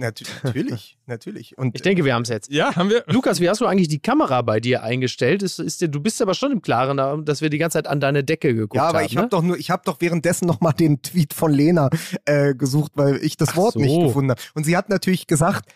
[0.00, 1.56] Natürlich, natürlich.
[1.56, 2.50] Und ich denke, wir haben es jetzt.
[2.50, 3.04] Ja, haben wir.
[3.06, 5.42] Lukas, wie hast du eigentlich die Kamera bei dir eingestellt?
[5.42, 8.24] Ist, ist, du bist aber schon im Klaren, dass wir die ganze Zeit an deine
[8.24, 8.92] Decke geguckt haben.
[8.92, 9.30] Ja, aber ich habe ne?
[9.30, 11.90] doch nur, ich habe doch währenddessen nochmal den Tweet von Lena
[12.24, 13.80] äh, gesucht, weil ich das Ach Wort so.
[13.80, 14.40] nicht gefunden habe.
[14.54, 15.70] Und sie hat natürlich gesagt,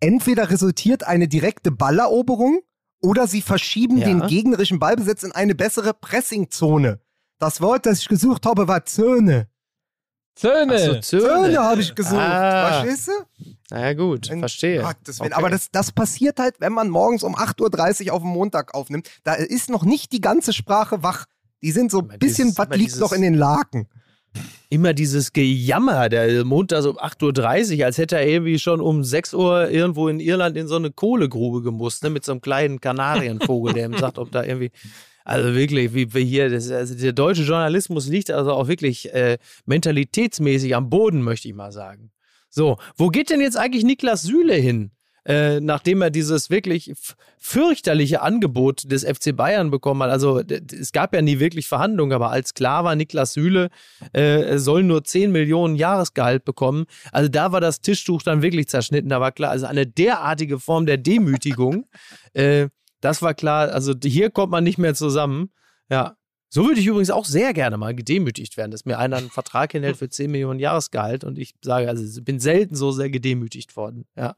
[0.00, 2.60] entweder resultiert eine direkte Balleroberung
[3.00, 4.06] oder sie verschieben ja.
[4.06, 7.00] den gegnerischen Ballbesitz in eine bessere Pressingzone.
[7.38, 9.48] Das Wort, das ich gesucht habe, war Zöne.
[10.34, 10.78] Zöne.
[10.78, 12.14] So, Zöne, Zöne habe ich gesucht.
[12.18, 12.82] Ah.
[12.82, 13.12] Verstehst du?
[13.70, 14.82] Naja, gut, Wenn, verstehe.
[14.82, 15.32] Gottes Okay.
[15.32, 19.08] Aber das, das passiert halt, wenn man morgens um 8.30 Uhr auf dem Montag aufnimmt.
[19.24, 21.26] Da ist noch nicht die ganze Sprache wach.
[21.62, 23.88] Die sind so ein bisschen, was liegt noch in den Laken?
[24.68, 29.34] Immer dieses Gejammer, der Montag um 8.30 Uhr, als hätte er irgendwie schon um 6
[29.34, 33.74] Uhr irgendwo in Irland in so eine Kohlegrube gemusst, ne, mit so einem kleinen Kanarienvogel,
[33.74, 34.70] der ihm sagt, ob da irgendwie.
[35.24, 39.38] Also wirklich, wie wir hier, das, also der deutsche Journalismus liegt also auch wirklich äh,
[39.66, 42.10] mentalitätsmäßig am Boden, möchte ich mal sagen.
[42.48, 44.90] So, wo geht denn jetzt eigentlich Niklas Süle hin?
[45.24, 46.92] Äh, nachdem er dieses wirklich
[47.38, 50.10] fürchterliche Angebot des FC Bayern bekommen hat.
[50.10, 53.70] Also es gab ja nie wirklich Verhandlungen, aber als klar war, Niklas Süle
[54.12, 56.86] äh, soll nur 10 Millionen Jahresgehalt bekommen.
[57.12, 59.10] Also da war das Tischtuch dann wirklich zerschnitten.
[59.10, 61.86] Da war klar, also eine derartige Form der Demütigung.
[62.32, 62.66] äh,
[63.02, 65.50] das war klar, also hier kommt man nicht mehr zusammen.
[65.90, 66.16] Ja.
[66.48, 69.72] So würde ich übrigens auch sehr gerne mal gedemütigt werden, dass mir einer einen Vertrag
[69.72, 73.76] hinhält für 10 Millionen Jahresgehalt und ich sage, also ich bin selten so sehr gedemütigt
[73.76, 74.04] worden.
[74.16, 74.34] Ja.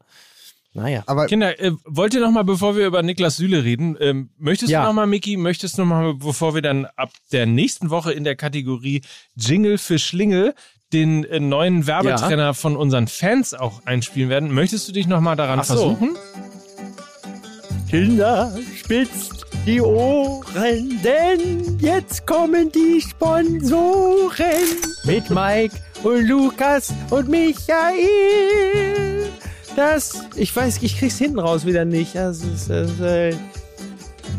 [0.73, 1.03] Naja.
[1.07, 4.71] Aber Kinder, äh, wollt ihr noch mal, bevor wir über Niklas Süle reden, ähm, möchtest
[4.71, 4.81] Ja.
[4.81, 8.11] du noch mal, Miki, möchtest du noch mal, bevor wir dann ab der nächsten Woche
[8.11, 9.01] in der Kategorie
[9.35, 10.53] Jingle für Schlingel
[10.93, 15.35] den äh, neuen Werbetrenner von unseren Fans auch einspielen werden, möchtest du dich noch mal
[15.35, 15.75] daran Ach so.
[15.75, 16.15] versuchen?
[17.89, 24.31] Kinder, spitzt die Ohren, denn jetzt kommen die Sponsoren
[25.03, 29.29] mit Mike und Lukas und Michael.
[29.75, 32.15] Das, ich weiß, ich krieg's hinten raus wieder nicht.
[32.15, 33.35] Das ist, das, äh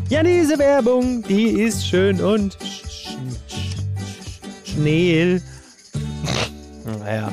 [0.09, 3.17] ja, diese Werbung, die ist schön und sch
[3.47, 3.75] sch
[4.63, 5.41] schnell.
[6.99, 7.31] Naja,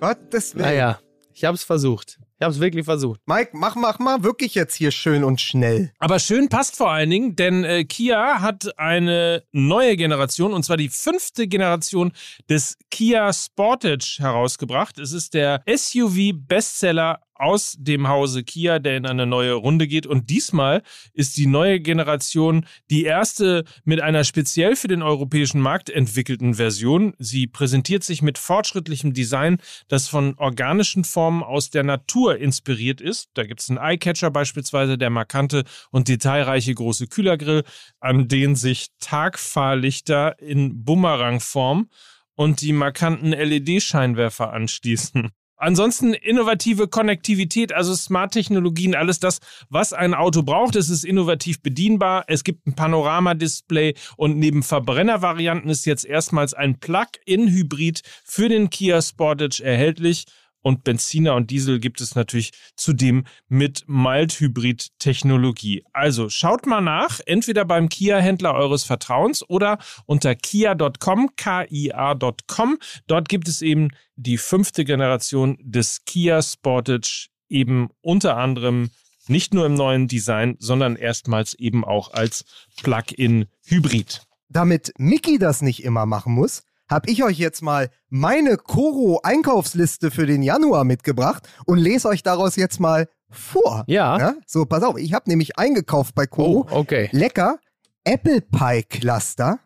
[0.00, 0.66] Gottes Willen.
[0.66, 0.98] naja,
[1.32, 2.18] ich hab's versucht.
[2.40, 3.20] Ich hab's wirklich versucht.
[3.26, 5.92] Mike, mach, mach mal wirklich jetzt hier schön und schnell.
[6.00, 10.76] Aber schön passt vor allen Dingen, denn äh, Kia hat eine neue Generation, und zwar
[10.76, 12.12] die fünfte Generation
[12.50, 14.98] des Kia Sportage herausgebracht.
[14.98, 20.06] Es ist der SUV-Bestseller aus dem Hause Kia, der in eine neue Runde geht.
[20.06, 20.82] Und diesmal
[21.12, 27.12] ist die neue Generation die erste mit einer speziell für den europäischen Markt entwickelten Version.
[27.18, 33.28] Sie präsentiert sich mit fortschrittlichem Design, das von organischen Formen aus der Natur inspiriert ist.
[33.34, 37.64] Da gibt es einen Eyecatcher beispielsweise, der markante und detailreiche große Kühlergrill,
[38.00, 41.90] an den sich Tagfahrlichter in Bumerangform
[42.36, 45.30] und die markanten LED-Scheinwerfer anschließen.
[45.56, 49.38] Ansonsten innovative Konnektivität, also Smart-Technologien, alles das,
[49.68, 50.74] was ein Auto braucht.
[50.76, 52.24] Es ist innovativ bedienbar.
[52.26, 59.00] Es gibt ein Panoramadisplay und neben Verbrennervarianten ist jetzt erstmals ein Plug-in-Hybrid für den Kia
[59.00, 60.24] Sportage erhältlich.
[60.64, 65.84] Und Benziner und Diesel gibt es natürlich zudem mit Mild-Hybrid-Technologie.
[65.92, 72.78] Also schaut mal nach, entweder beim Kia-Händler eures Vertrauens oder unter kia.com, kia.com.
[73.06, 78.88] Dort gibt es eben die fünfte Generation des Kia Sportage, eben unter anderem
[79.28, 82.46] nicht nur im neuen Design, sondern erstmals eben auch als
[82.82, 84.22] Plug-in-Hybrid.
[84.48, 90.26] Damit Mickey das nicht immer machen muss, habe ich euch jetzt mal meine Koro-Einkaufsliste für
[90.26, 93.84] den Januar mitgebracht und lese euch daraus jetzt mal vor.
[93.86, 94.34] Ja.
[94.46, 96.66] So, pass auf, ich habe nämlich eingekauft bei Koro.
[96.70, 97.08] Oh, okay.
[97.12, 97.58] Lecker
[98.04, 99.60] Apple Pie Cluster,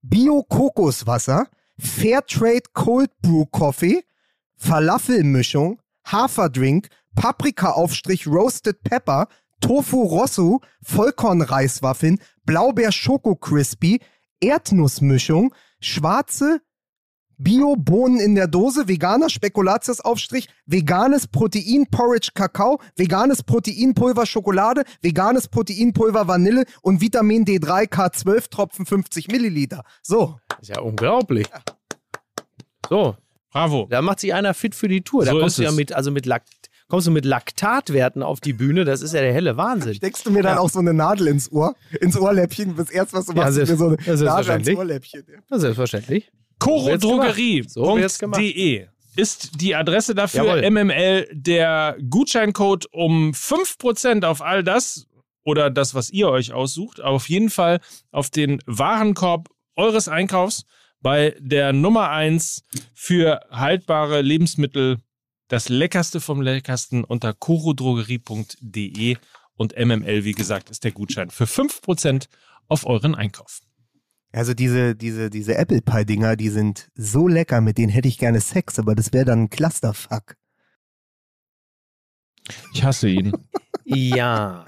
[0.00, 1.46] Bio Kokoswasser,
[1.78, 4.02] Fairtrade Cold Brew Coffee,
[4.56, 9.28] Falafelmischung, Haferdrink, Paprikaaufstrich Roasted Pepper,
[9.60, 14.00] Tofu Rosso, Vollkornreiswaffeln, Blaubeer Schoko Crispy,
[14.40, 16.60] Erdnussmischung, schwarze
[17.38, 26.64] Bio-Bohnen in der Dose, veganer Spekulatiusaufstrich, veganes Protein-Porridge Kakao, veganes Proteinpulver Schokolade, veganes Proteinpulver Vanille
[26.82, 29.82] und Vitamin D3 K12 Tropfen 50 Milliliter.
[30.02, 31.48] So, Ist ja unglaublich.
[32.88, 33.16] So,
[33.50, 33.86] Bravo.
[33.90, 35.24] da macht sich einer fit für die Tour.
[35.24, 35.76] Da So kommst ist du ja es.
[35.76, 36.61] mit, also mit Lakt,
[36.92, 38.84] kommst du mit Laktatwerten auf die Bühne.
[38.84, 39.94] Das ist ja der helle Wahnsinn.
[39.94, 42.76] steckst du mir dann auch so eine Nadel ins Ohr, ins Ohrläppchen.
[42.76, 44.76] Das erste, was du Ja, machst, ist mir so eine selbst- ja, Nadel selbstverständlich.
[44.78, 45.24] Ohrläppchen.
[45.50, 46.30] Ja, selbstverständlich.
[46.62, 47.34] So wird's gemacht.
[47.34, 48.86] Chorodrogerie.de
[49.16, 50.44] ist die Adresse dafür.
[50.44, 50.70] Jawohl.
[50.70, 55.06] MML, der Gutscheincode um 5% auf all das
[55.44, 57.00] oder das, was ihr euch aussucht.
[57.00, 57.80] Auf jeden Fall
[58.10, 60.64] auf den Warenkorb eures Einkaufs
[61.00, 64.98] bei der Nummer 1 für haltbare Lebensmittel.
[65.52, 69.18] Das Leckerste vom Leckersten unter chorodrogerie.de
[69.58, 72.26] und MML, wie gesagt, ist der Gutschein für 5%
[72.68, 73.60] auf euren Einkauf.
[74.32, 78.16] Also diese, diese, diese Apple Pie Dinger, die sind so lecker, mit denen hätte ich
[78.16, 80.36] gerne Sex, aber das wäre dann ein Clusterfuck.
[82.72, 83.36] Ich hasse ihn.
[83.84, 84.64] Ja.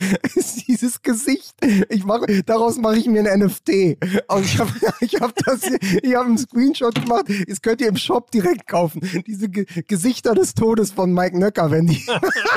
[0.66, 1.54] Dieses Gesicht.
[1.88, 3.98] Ich mache, daraus mache ich mir ein NFT.
[4.28, 5.62] Und ich habe ich hab das,
[6.02, 7.26] ich habe einen Screenshot gemacht.
[7.48, 9.00] Das könnt ihr im Shop direkt kaufen.
[9.26, 12.04] Diese Ge Gesichter des Todes von Mike Nöcker, wenn die.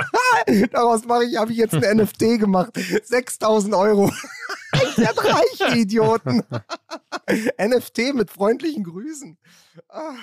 [0.72, 2.72] daraus mache ich, habe ich jetzt ein NFT gemacht.
[3.04, 4.12] 6000 Euro.
[4.74, 6.44] ich werde reich, ihr Idioten.
[7.60, 9.38] NFT mit freundlichen Grüßen.
[9.90, 10.16] Ah.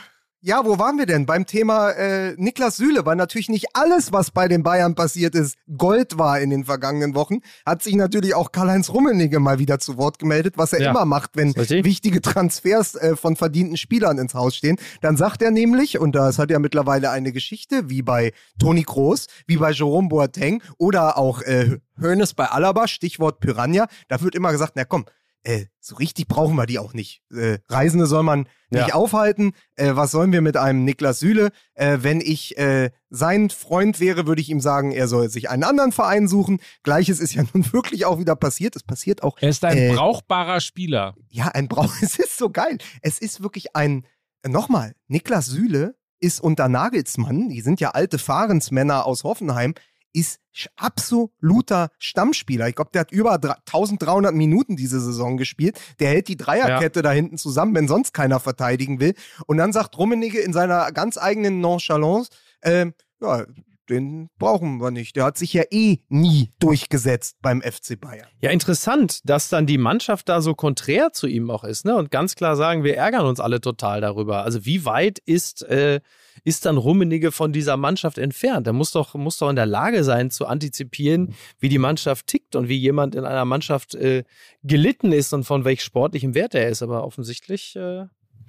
[0.43, 1.27] Ja, wo waren wir denn?
[1.27, 5.57] Beim Thema äh, Niklas Süle, weil natürlich nicht alles, was bei den Bayern passiert ist,
[5.77, 9.99] Gold war in den vergangenen Wochen, hat sich natürlich auch Karl-Heinz Rummenigge mal wieder zu
[9.99, 10.91] Wort gemeldet, was er Ja.
[10.93, 11.53] immer macht, wenn
[11.85, 14.79] wichtige Transfers äh, von verdienten Spielern ins Haus stehen.
[15.03, 19.27] Dann sagt er nämlich, und das hat ja mittlerweile eine Geschichte, wie bei Toni Kroos,
[19.47, 24.53] wie bei Jerome Boateng oder auch äh, Hoeneß bei Alaba, Stichwort Piranha, da wird immer
[24.53, 25.05] gesagt, na komm,
[25.43, 27.23] äh, so richtig brauchen wir die auch nicht.
[27.35, 28.95] Äh, Reisende soll man nicht Ja.
[28.95, 29.53] aufhalten.
[29.77, 31.51] Äh, was sollen wir mit einem Niklas Süle?
[31.75, 35.65] Äh, wenn ich äh, sein Freund wäre, würde ich ihm sagen, er soll sich einen
[35.65, 36.61] anderen Verein suchen.
[36.83, 38.77] Gleiches ist ja nun wirklich auch wieder passiert.
[38.77, 39.39] Es passiert auch.
[39.41, 41.15] Er ist ein Äh, brauchbarer Spieler.
[41.29, 41.93] Ja, ein Brauch.
[42.03, 42.79] Es ist so geil.
[43.03, 44.07] Es ist wirklich ein.
[44.47, 49.75] Nochmal, Niklas Süle ist unter Nagelsmann, die sind ja alte Fahrensmänner aus Hoffenheim,
[50.13, 50.41] ist
[50.77, 52.69] absoluter Stammspieler.
[52.69, 55.81] Ich glaube, der hat über 1300 Minuten diese Saison gespielt.
[56.01, 57.03] Der hält die Dreierkette ja.
[57.03, 59.15] da hinten zusammen, wenn sonst keiner verteidigen will.
[59.47, 62.31] Und dann sagt Rummenigge in seiner ganz eigenen Nonchalance,
[62.63, 62.87] äh,
[63.21, 63.47] ja,
[63.91, 65.17] den brauchen wir nicht.
[65.17, 68.29] Der hat sich ja eh nie durchgesetzt beim FC Bayern.
[68.41, 71.97] Ja, interessant, dass dann die Mannschaft da so konträr zu ihm auch ist, ne?
[71.97, 74.45] Und ganz klar sagen, wir ärgern uns alle total darüber.
[74.45, 76.01] Also wie weit ist, äh,
[76.45, 78.67] ist dann Rummenigge von dieser Mannschaft entfernt?
[78.67, 82.57] Er muss doch, muss doch in der Lage sein zu antizipieren, wie die Mannschaft tickt
[82.57, 84.25] und wie jemand in einer Mannschaft äh,
[84.63, 86.83] gelitten ist und von welch sportlichem Wert er ist.
[86.83, 87.77] Aber offensichtlich.
[87.77, 88.07] Äh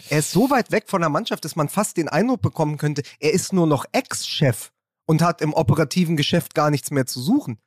[0.10, 3.04] er ist so weit weg von der Mannschaft, dass man fast den Eindruck bekommen könnte,
[3.20, 4.72] er ist nur noch Ex-Chef
[5.06, 7.60] und hat im operativen Geschäft gar nichts mehr zu suchen.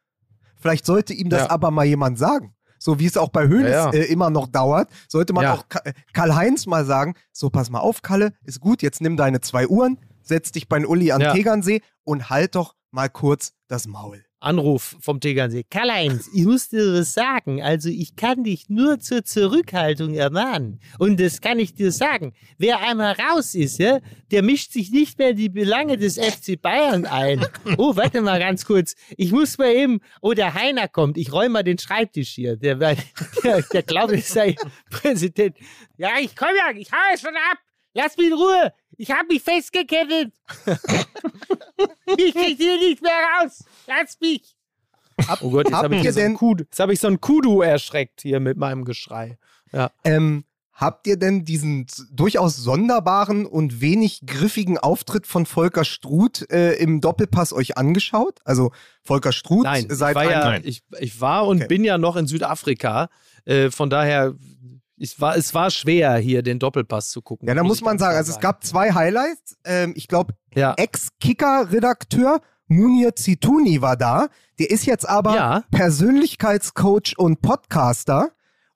[0.57, 1.51] Vielleicht sollte ihm das ja.
[1.51, 2.55] aber mal jemand sagen.
[2.79, 3.99] So wie es auch bei Höhnes ja, ja.
[3.99, 5.64] Äh, immer noch dauert, sollte man auch
[6.12, 9.99] Karl-Heinz mal sagen: So, pass mal auf, Kalle, ist gut, jetzt nimm deine zwei Uhren,
[10.25, 14.25] setz dich bei Uli am Tegernsee und halt doch mal kurz das Maul.
[14.45, 15.64] Anruf vom Tegernsee.
[15.68, 17.62] Karl-Heinz, ich muss dir was sagen.
[17.62, 20.81] Also ich kann dich nur zur Zurückhaltung ermahnen.
[20.99, 22.35] Und das kann ich dir sagen.
[22.59, 24.01] Wer einmal raus ist, ja,
[24.31, 27.45] der mischt sich nicht mehr in die Belange des FC Bayern ein.
[27.79, 28.95] Oh, warte mal ganz kurz.
[29.16, 31.16] Ich muss mal eben, oh, der Heiner kommt.
[31.16, 32.57] Ich räume mal den Schreibtisch hier.
[32.57, 32.97] Der, der,
[33.72, 34.55] der glaubt, ich sei
[34.91, 35.57] Präsident.
[35.97, 37.59] Ja, ich komme ja, ich hau schon ab.
[37.95, 38.72] Lass mich in Ruhe.
[38.97, 40.32] Ich habe mich festgekettet.
[42.16, 43.64] ich krieg hier nicht mehr raus.
[43.86, 44.57] Lass mich.
[45.28, 48.57] Ab, oh Gott, jetzt habe ich, so hab ich so ein Kudu erschreckt hier mit
[48.57, 49.38] meinem Geschrei.
[49.72, 49.90] Ja.
[50.03, 56.74] Ähm, habt ihr denn diesen durchaus sonderbaren und wenig griffigen Auftritt von Volker Struth äh,
[56.74, 58.40] im Doppelpass euch angeschaut?
[58.45, 58.72] Also
[59.03, 61.68] Volker Struth Nein, seit ich war, ja, ich, ich war und okay.
[61.68, 63.09] bin ja noch in Südafrika.
[63.45, 64.34] Äh, von daher
[64.97, 67.49] ich war, es war schwer, hier den Doppelpass zu gucken.
[67.49, 69.57] Ja, da muss man sagen, also es gab zwei Highlights.
[69.64, 70.74] Ähm, ich glaube, ja.
[70.76, 74.28] Ex-Kicker-Redakteur Munir Zituni war da.
[74.59, 75.64] Der ist jetzt aber ja.
[75.70, 78.30] Persönlichkeitscoach und Podcaster.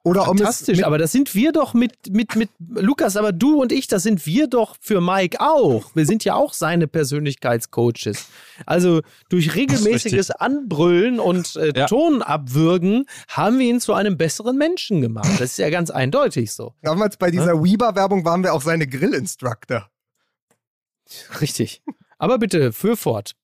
[0.08, 3.86] Oder Fantastisch, aber das sind wir doch mit, mit, mit Lukas, aber du und ich,
[3.86, 5.94] das sind wir doch für Mike auch.
[5.94, 8.28] Wir sind ja auch seine Persönlichkeitscoaches.
[8.64, 11.86] Also durch regelmäßiges Anbrüllen und äh, ja.
[11.86, 15.28] Ton abwürgen haben wir ihn zu einem besseren Menschen gemacht.
[15.34, 16.74] Das ist ja ganz eindeutig so.
[16.82, 17.64] Damals bei dieser ja?
[17.64, 19.90] Weber-Werbung waren wir auch seine Grill-Instructor.
[21.40, 21.82] Richtig.
[22.18, 23.34] Aber bitte, für fort.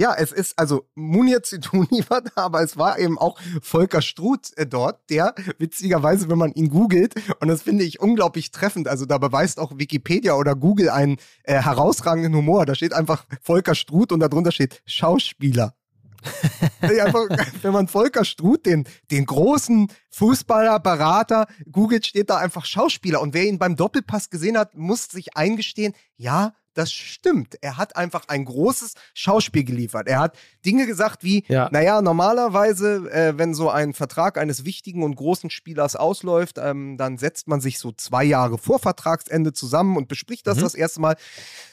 [0.00, 4.56] Ja, es ist, also Munir Zituni war da, aber es war eben auch Volker Struth
[4.56, 9.04] äh, dort, der witzigerweise, wenn man ihn googelt, und das finde ich unglaublich treffend, also
[9.04, 12.64] da beweist auch Wikipedia oder Google einen äh, herausragenden Humor.
[12.64, 15.74] Da steht einfach Volker Struth und darunter steht Schauspieler.
[16.80, 17.26] einfach,
[17.60, 23.20] wenn man Volker Struth, den, den großen Fußballer, Berater, googelt, steht da einfach Schauspieler.
[23.20, 27.56] Und wer ihn beim Doppelpass gesehen hat, muss sich eingestehen, ja, das stimmt.
[27.60, 30.08] Er hat einfach ein großes Schauspiel geliefert.
[30.08, 31.68] Er hat Dinge gesagt wie, ja.
[31.72, 37.18] naja, normalerweise, äh, wenn so ein Vertrag eines wichtigen und großen Spielers ausläuft, ähm, dann
[37.18, 40.62] setzt man sich so zwei Jahre vor Vertragsende zusammen und bespricht das mhm.
[40.62, 41.16] das erste Mal.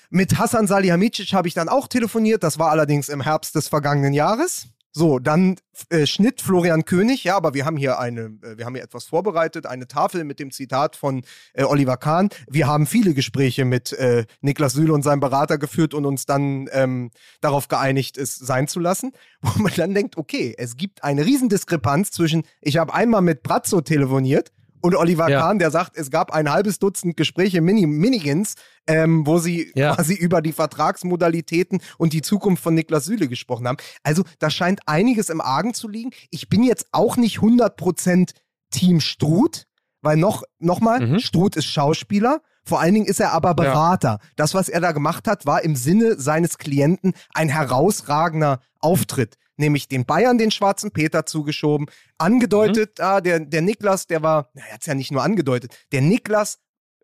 [0.10, 2.44] Mit Hassan Salihamidzic habe ich dann auch telefoniert.
[2.44, 4.68] Das war allerdings im Herbst des vergangenen Jahres.
[4.92, 5.58] So, dann
[5.90, 9.06] äh, Schnitt Florian König, ja, aber wir haben hier eine, äh, wir haben hier etwas
[9.06, 11.24] vorbereitet, eine Tafel mit dem Zitat von
[11.54, 12.30] äh, Oliver Kahn.
[12.50, 16.68] Wir haben viele Gespräche mit äh, Niklas Süle und seinem Berater geführt und uns dann
[16.72, 17.12] ähm,
[17.42, 19.12] darauf geeinigt, es sein zu lassen.
[19.42, 23.82] Wo man dann denkt, okay, es gibt eine Riesendiskrepanz zwischen, ich habe einmal mit Brazzo
[23.82, 24.52] telefoniert
[24.82, 25.42] und Oliver ja.
[25.42, 28.56] Kahn, der sagt, es gab ein halbes Dutzend Gespräche Mini Minigins,
[28.88, 29.96] ähm, wo sie ja.
[29.96, 33.78] quasi über die Vertragsmodalitäten und die Zukunft von Niklas Süle gesprochen haben.
[34.04, 36.12] Also da scheint einiges im Argen zu liegen.
[36.30, 38.32] Ich bin jetzt auch nicht 100%
[38.72, 39.66] Team Struth,
[40.02, 41.20] weil noch, noch mal, mhm.
[41.20, 42.42] Struth ist Schauspieler.
[42.64, 44.20] Vor allen Dingen ist er aber Berater.
[44.22, 44.30] Ja.
[44.36, 49.88] Das, was er da gemacht hat, war im Sinne seines Klienten ein herausragender Auftritt nämlich
[49.88, 51.88] den Bayern den schwarzen Peter zugeschoben.
[52.18, 53.04] Angedeutet, mhm.
[53.04, 56.02] ah, der, der Niklas, der war, na, er hat es ja nicht nur angedeutet, der
[56.02, 56.60] Niklas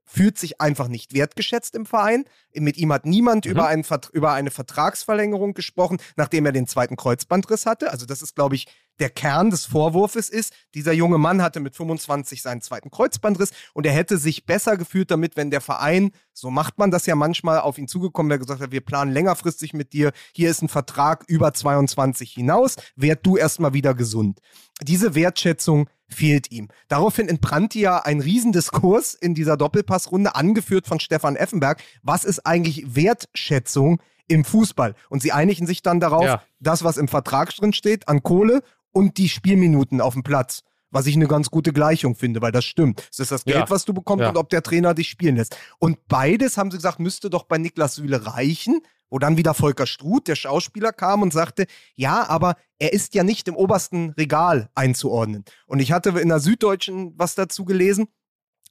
[0.05, 2.25] fühlt sich einfach nicht wertgeschätzt im Verein.
[2.53, 3.51] Mit ihm hat niemand mhm.
[3.51, 7.91] über, einen, über eine Vertragsverlängerung gesprochen, nachdem er den zweiten Kreuzbandriss hatte.
[7.91, 8.67] Also das ist, glaube ich,
[8.99, 13.85] der Kern des Vorwurfs ist, dieser junge Mann hatte mit 25 seinen zweiten Kreuzbandriss und
[13.85, 17.59] er hätte sich besser gefühlt damit, wenn der Verein, so macht man das ja manchmal,
[17.59, 21.23] auf ihn zugekommen wäre, gesagt hat, wir planen längerfristig mit dir, hier ist ein Vertrag
[21.27, 24.39] über 22 hinaus, werd du erstmal wieder gesund.
[24.81, 26.69] Diese Wertschätzung fehlt ihm.
[26.87, 31.81] Daraufhin entbrannte ja ein Riesendiskurs in dieser Doppelpassrunde, angeführt von Stefan Effenberg.
[32.01, 34.95] Was ist eigentlich Wertschätzung im Fußball?
[35.09, 36.43] Und sie einigen sich dann darauf, ja.
[36.59, 38.61] das, was im Vertrag drin steht, an Kohle
[38.91, 40.61] und die Spielminuten auf dem Platz.
[40.91, 43.07] Was ich eine ganz gute Gleichung finde, weil das stimmt.
[43.11, 43.69] Es ist das Geld, Ja.
[43.69, 44.29] was du bekommst Ja.
[44.29, 45.57] und ob der Trainer dich spielen lässt.
[45.79, 49.87] Und beides, haben sie gesagt, müsste doch bei Niklas Süle reichen, wo dann wieder Volker
[49.87, 51.65] Struth, der Schauspieler, kam und sagte,
[51.95, 55.45] ja, aber er ist ja nicht im obersten Regal einzuordnen.
[55.65, 58.07] Und ich hatte in der Süddeutschen was dazu gelesen.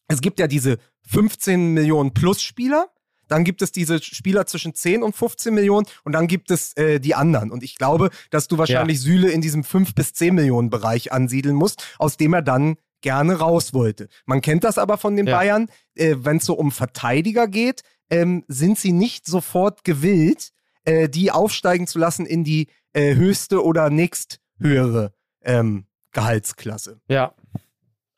[0.07, 0.79] Es gibt ja diese
[1.09, 2.89] 15 Millionen plus Spieler.
[3.33, 7.01] Dann gibt es diese Spieler zwischen 10 und 15 Millionen und dann gibt es äh,
[7.01, 7.51] die anderen.
[7.51, 11.57] Und ich glaube, dass du wahrscheinlich Süle in diesem 5 bis 10 Millionen Bereich ansiedeln
[11.57, 14.09] musst, aus dem er dann gerne raus wollte.
[14.27, 15.39] Man kennt das aber von den Ja.
[15.39, 17.81] Bayern, äh, wenn es so um Verteidiger geht,
[18.11, 20.51] ähm, sind sie nicht sofort gewillt,
[20.85, 27.01] äh, die aufsteigen zu lassen in die äh, höchste oder nächsthöhere ähm, Gehaltsklasse.
[27.09, 27.35] Ja.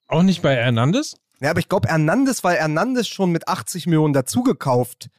[0.08, 1.14] Auch nicht bei Hernandez?
[1.44, 5.10] Ja, aber ich glaube, Hernandez, weil Hernandez schon mit 80 Millionen dazugekauft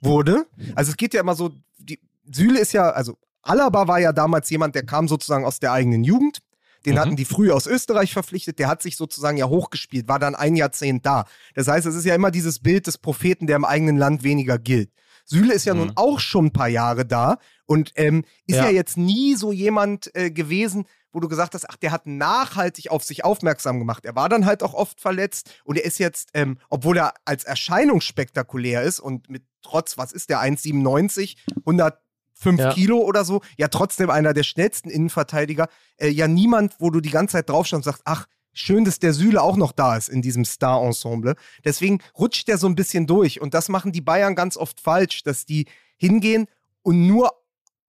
[0.00, 0.46] wurde.
[0.76, 1.98] Also es geht ja immer so, die,
[2.30, 6.04] Süle ist ja, also Alaba war ja damals jemand, der kam sozusagen aus der eigenen
[6.04, 6.38] Jugend.
[6.86, 6.98] Den Mhm.
[6.98, 10.56] hatten die früh aus Österreich verpflichtet, der hat sich sozusagen ja hochgespielt, war dann ein
[10.56, 11.24] Jahrzehnt da.
[11.54, 14.58] Das heißt, es ist ja immer dieses Bild des Propheten, der im eigenen Land weniger
[14.58, 14.90] gilt.
[15.24, 15.92] Süle ist ja nun Mhm.
[15.96, 18.64] auch schon ein paar Jahre da und ähm, ist ja.
[18.66, 18.70] Ja.
[18.70, 23.04] jetzt nie so jemand äh, gewesen, wo du gesagt hast, ach, der hat nachhaltig auf
[23.04, 24.04] sich aufmerksam gemacht.
[24.04, 27.44] Er war dann halt auch oft verletzt und er ist jetzt, ähm, obwohl er als
[27.44, 32.72] Erscheinung spektakulär ist und mit trotz, was ist der, 1,97, 105 Ja.
[32.72, 37.10] Kilo oder so, ja trotzdem einer der schnellsten Innenverteidiger, äh, ja niemand, wo du die
[37.10, 40.22] ganze Zeit draufschaust und sagst, ach, schön, dass der Süle auch noch da ist in
[40.22, 41.36] diesem Star-Ensemble.
[41.64, 45.22] Deswegen rutscht der so ein bisschen durch und das machen die Bayern ganz oft falsch,
[45.22, 46.46] dass die hingehen
[46.82, 47.32] und nur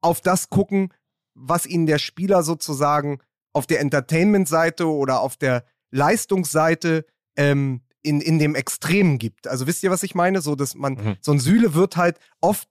[0.02, 0.94] auf das gucken,
[1.36, 3.20] was ihnen der Spieler sozusagen
[3.54, 7.06] auf der Entertainment-Seite oder auf der Leistungsseite
[7.38, 9.48] ähm, in, in dem Extremen gibt.
[9.48, 10.42] Also wisst ihr, was ich meine?
[10.42, 11.18] So, dass man, Mhm.
[11.22, 12.68] so ein Süle wird halt oft,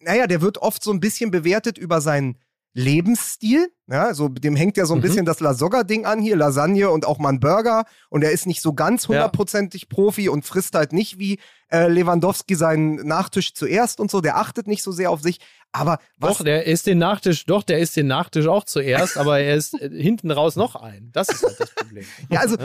[0.00, 2.38] naja, der wird oft so ein bisschen bewertet über seinen
[2.74, 3.68] Lebensstil.
[3.88, 5.02] Ja, so dem hängt ja so ein Mhm.
[5.02, 7.84] bisschen das Lasogga-Ding an hier, Lasagne und auch mal ein Burger.
[8.08, 9.08] Und er ist nicht so ganz Ja.
[9.10, 11.38] hundertprozentig Profi und frisst halt nicht wie
[11.70, 14.20] äh, Lewandowski seinen Nachtisch zuerst und so.
[14.20, 15.38] Der achtet nicht so sehr auf sich.
[15.72, 19.40] Aber was Doch, der ist den Nachtisch, doch, der ist den Nachtisch auch zuerst, aber
[19.40, 21.10] er ist äh, hinten raus noch ein.
[21.12, 22.04] Das ist halt das Problem.
[22.30, 22.56] Ja, also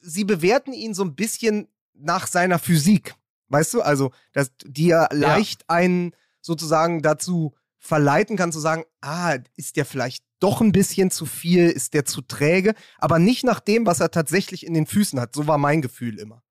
[0.00, 3.14] sie bewerten ihn so ein bisschen nach seiner Physik.
[3.48, 3.80] Weißt du?
[3.82, 7.54] Also, dass die ja leicht einen sozusagen dazu
[7.86, 12.04] verleiten kann, zu sagen, ah, ist der vielleicht doch ein bisschen zu viel, ist der
[12.04, 15.34] zu träge, aber nicht nach dem, was er tatsächlich in den Füßen hat.
[15.34, 16.42] So war mein Gefühl immer.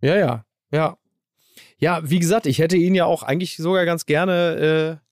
[0.00, 0.96] Ja, ja, ja.
[1.78, 5.10] Ja, wie gesagt, ich hätte ihn ja auch eigentlich sogar ganz gerne äh,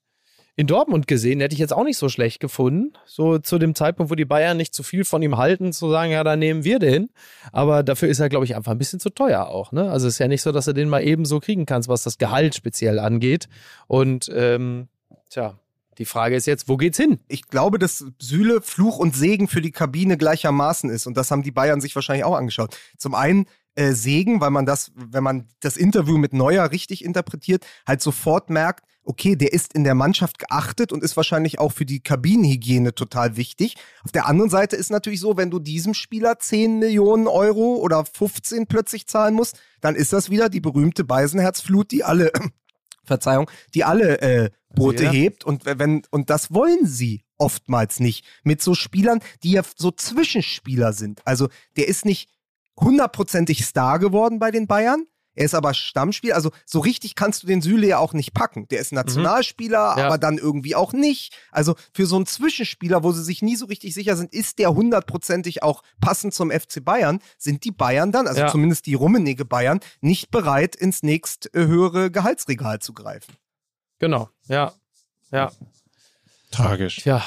[0.59, 1.41] in Dortmund gesehen.
[1.41, 2.93] Hätte ich jetzt auch nicht so schlecht gefunden.
[3.07, 6.13] So zu dem Zeitpunkt, wo die Bayern nicht zu viel von ihm halten, zu sagen,
[6.13, 7.11] ja, dann nehmen wir den.
[7.53, 9.73] Aber dafür ist er, glaube ich, einfach ein bisschen zu teuer auch.
[9.73, 9.91] Ne?
[9.91, 12.03] Also es ist ja nicht so, dass du den mal eben so kriegen kannst, was
[12.03, 13.49] das Gehalt speziell angeht.
[13.87, 14.89] Und ähm,
[15.29, 15.59] tja,
[15.99, 17.19] die Frage ist jetzt, wo geht's hin?
[17.27, 21.07] Ich glaube, dass Süle Fluch und Segen für die Kabine gleichermaßen ist.
[21.07, 22.77] Und das haben die Bayern sich wahrscheinlich auch angeschaut.
[22.97, 27.67] Zum einen äh, Segen, weil man das, wenn man das Interview mit Neuer richtig interpretiert,
[27.87, 31.87] halt sofort merkt, okay, der ist in der Mannschaft geachtet und ist wahrscheinlich auch für
[31.87, 33.77] die Kabinenhygiene total wichtig.
[34.05, 38.05] Auf der anderen Seite ist natürlich so, wenn du diesem Spieler 10 Millionen Euro oder
[38.05, 42.33] 15 plötzlich zahlen musst, dann ist das wieder die berühmte Beisenherzflut, die alle,
[43.05, 45.11] Verzeihung, die alle äh, Boote Ja.
[45.13, 49.91] hebt und wenn und das wollen sie oftmals nicht mit so Spielern, die ja so
[49.91, 51.21] Zwischenspieler sind.
[51.27, 52.29] Also der ist nicht
[52.81, 55.05] hundertprozentig Star geworden bei den Bayern.
[55.35, 56.35] Er ist aber Stammspieler.
[56.35, 58.67] Also so richtig kannst du den Süle ja auch nicht packen.
[58.69, 60.07] Der ist Nationalspieler, Ja.
[60.07, 61.33] aber dann irgendwie auch nicht.
[61.53, 64.75] Also für so einen Zwischenspieler, wo sie sich nie so richtig sicher sind, ist der
[64.75, 68.49] hundertprozentig auch passend zum FC Bayern, sind die Bayern dann, also Ja.
[68.51, 73.35] zumindest die rummenige Bayern, nicht bereit, ins nächst äh, höhere Gehaltsregal zu greifen.
[73.99, 74.73] Genau, ja.
[75.31, 75.53] Ja.
[76.51, 76.97] Tragisch.
[76.97, 77.23] Tja.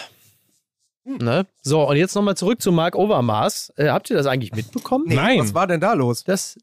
[1.04, 1.48] Ne?
[1.62, 3.74] So, und jetzt nochmal zurück zu Marc Overmars.
[3.76, 5.06] Äh, habt ihr das eigentlich mitbekommen?
[5.08, 5.40] Nee, Nein.
[5.40, 6.24] Was war denn da los?
[6.24, 6.58] Das,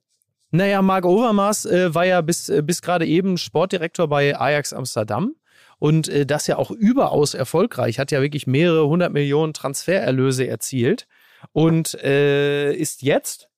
[0.50, 5.34] naja, Marc Overmars äh, war ja bis, äh, bis gerade eben Sportdirektor bei Ajax Amsterdam
[5.78, 11.06] und äh, das ja auch überaus erfolgreich, hat ja wirklich mehrere hundert Millionen Transfererlöse erzielt
[11.52, 13.48] und äh, ist jetzt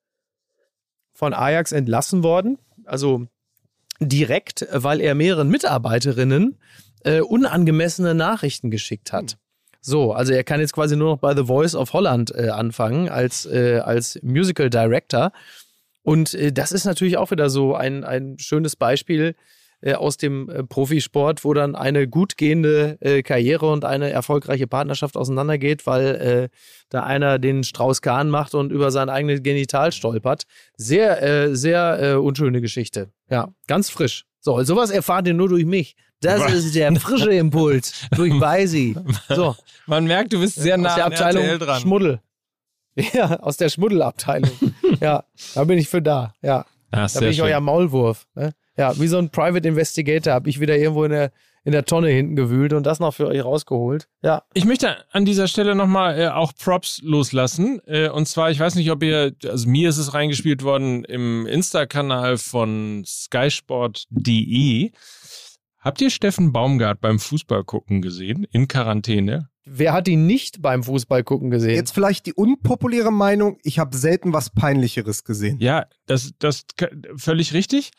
[1.12, 2.59] von Ajax entlassen worden.
[2.86, 3.26] Also
[4.01, 6.59] direkt, weil er mehreren Mitarbeiterinnen
[7.05, 9.38] äh, unangemessene Nachrichten geschickt hat.
[9.82, 13.09] So, also er kann jetzt quasi nur noch bei The Voice of Holland äh, anfangen
[13.09, 15.32] als, äh, als Musical Director.
[16.03, 19.34] Und äh, das ist natürlich auch wieder so ein, ein schönes Beispiel
[19.81, 24.66] äh, aus dem äh, Profisport, wo dann eine gut gehende äh, Karriere und eine erfolgreiche
[24.66, 26.49] Partnerschaft auseinandergeht, weil äh,
[26.89, 30.45] da einer den Strauß-Kahn macht und über sein eigenes Genital stolpert.
[30.76, 33.11] Sehr, äh, sehr unschöne Geschichte.
[33.31, 34.24] Ja, ganz frisch.
[34.41, 35.97] So, sowas erfahrt ihr nur durch mich.
[36.20, 38.95] Das ist der frische Impuls durch Beisi.
[39.28, 39.57] So,
[39.87, 41.81] Man merkt, du bist sehr nah aus der Abteilung RTL dran.
[41.81, 42.20] Schmuddel.
[43.12, 44.51] Ja, aus der Schmuddelabteilung.
[45.01, 45.24] ja,
[45.55, 46.35] da bin ich für da.
[46.43, 47.47] Ja, Ja, da bin ich schön.
[47.47, 48.26] euer Maulwurf.
[48.35, 48.53] Ne?
[48.76, 51.32] Ja, wie so ein Private Investigator habe ich wieder irgendwo in der,
[51.64, 54.08] in der Tonne hinten gewühlt und das noch für euch rausgeholt.
[54.22, 57.80] Ja, Ich möchte an dieser Stelle nochmal äh, auch Props loslassen.
[57.86, 61.46] Äh, und zwar, ich weiß nicht, ob ihr, also mir ist es reingespielt worden im
[61.46, 64.92] Insta-Kanal von skysport.de.
[65.78, 68.46] Habt ihr Steffen Baumgart beim Fußball gucken gesehen?
[68.50, 69.50] In Quarantäne?
[69.70, 71.74] wer hat ihn nicht beim Fußball gucken gesehen?
[71.74, 75.58] Jetzt vielleicht die unpopuläre Meinung, ich habe selten was Peinlicheres gesehen.
[75.60, 76.64] Ja, das, das
[77.16, 77.92] völlig richtig.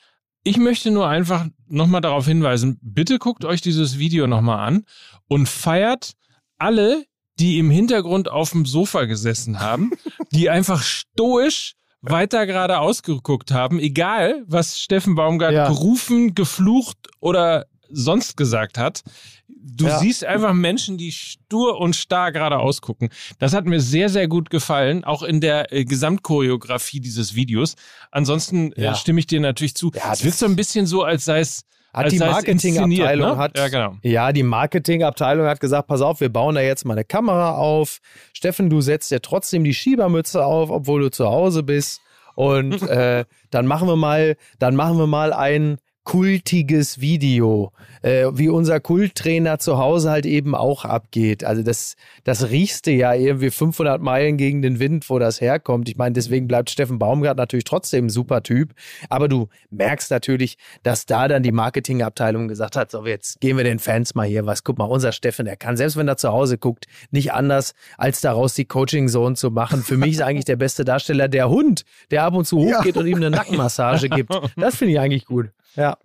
[0.43, 4.85] Ich möchte nur einfach nochmal darauf hinweisen, bitte guckt euch dieses Video nochmal an
[5.27, 6.13] und feiert
[6.57, 7.05] alle,
[7.39, 9.91] die im Hintergrund auf dem Sofa gesessen haben,
[10.31, 15.67] die einfach stoisch weiter geradeaus geguckt haben, egal was Steffen Baumgart Ja.
[15.67, 19.01] gerufen, geflucht oder sonst gesagt hat.
[19.47, 19.99] Du Ja.
[19.99, 23.09] siehst einfach Menschen, die stur und starr geradeaus gucken.
[23.39, 27.75] Das hat mir sehr, sehr gut gefallen, auch in der äh, Gesamtchoreografie dieses Videos.
[28.11, 28.95] Ansonsten äh, Ja.
[28.95, 29.91] stimme ich dir natürlich zu.
[29.93, 31.63] Ja, es wirkt so ein bisschen so, als sei es
[31.93, 33.37] Hat als die Marketingabteilung ne?
[33.37, 33.97] hat, Ja, genau.
[34.01, 37.99] Ja, die Marketingabteilung hat gesagt, pass auf, wir bauen da jetzt mal eine Kamera auf.
[38.33, 41.99] Steffen, du setzt dir trotzdem die Schiebermütze auf, obwohl du zu Hause bist.
[42.35, 47.71] Und äh, dann machen wir mal, dann machen wir mal ein kultiges Video,
[48.01, 51.43] äh, wie unser Kulttrainer zu Hause halt eben auch abgeht.
[51.43, 55.87] Also das, das riechst du ja irgendwie 500 Meilen gegen den Wind, wo das herkommt.
[55.89, 58.73] Ich meine, deswegen bleibt Steffen Baumgart natürlich trotzdem ein super Typ.
[59.09, 63.63] Aber du merkst natürlich, dass da dann die Marketingabteilung gesagt hat, so jetzt geben wir
[63.63, 64.63] den Fans mal hier was.
[64.63, 68.21] Guck mal, unser Steffen, der kann, selbst wenn er zu Hause guckt, nicht anders, als
[68.21, 69.83] daraus die Coaching-Zone zu machen.
[69.83, 72.79] Für mich ist eigentlich der beste Darsteller der Hund, der ab und zu Ja.
[72.79, 74.33] hochgeht und ihm eine Nackenmassage gibt.
[74.57, 75.49] Das finde ich eigentlich gut.
[75.75, 75.97] Ja.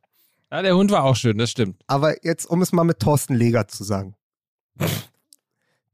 [0.51, 1.83] Ja, der Hund war auch schön, das stimmt.
[1.87, 4.15] Aber jetzt, um es mal mit Thorsten Leger zu sagen.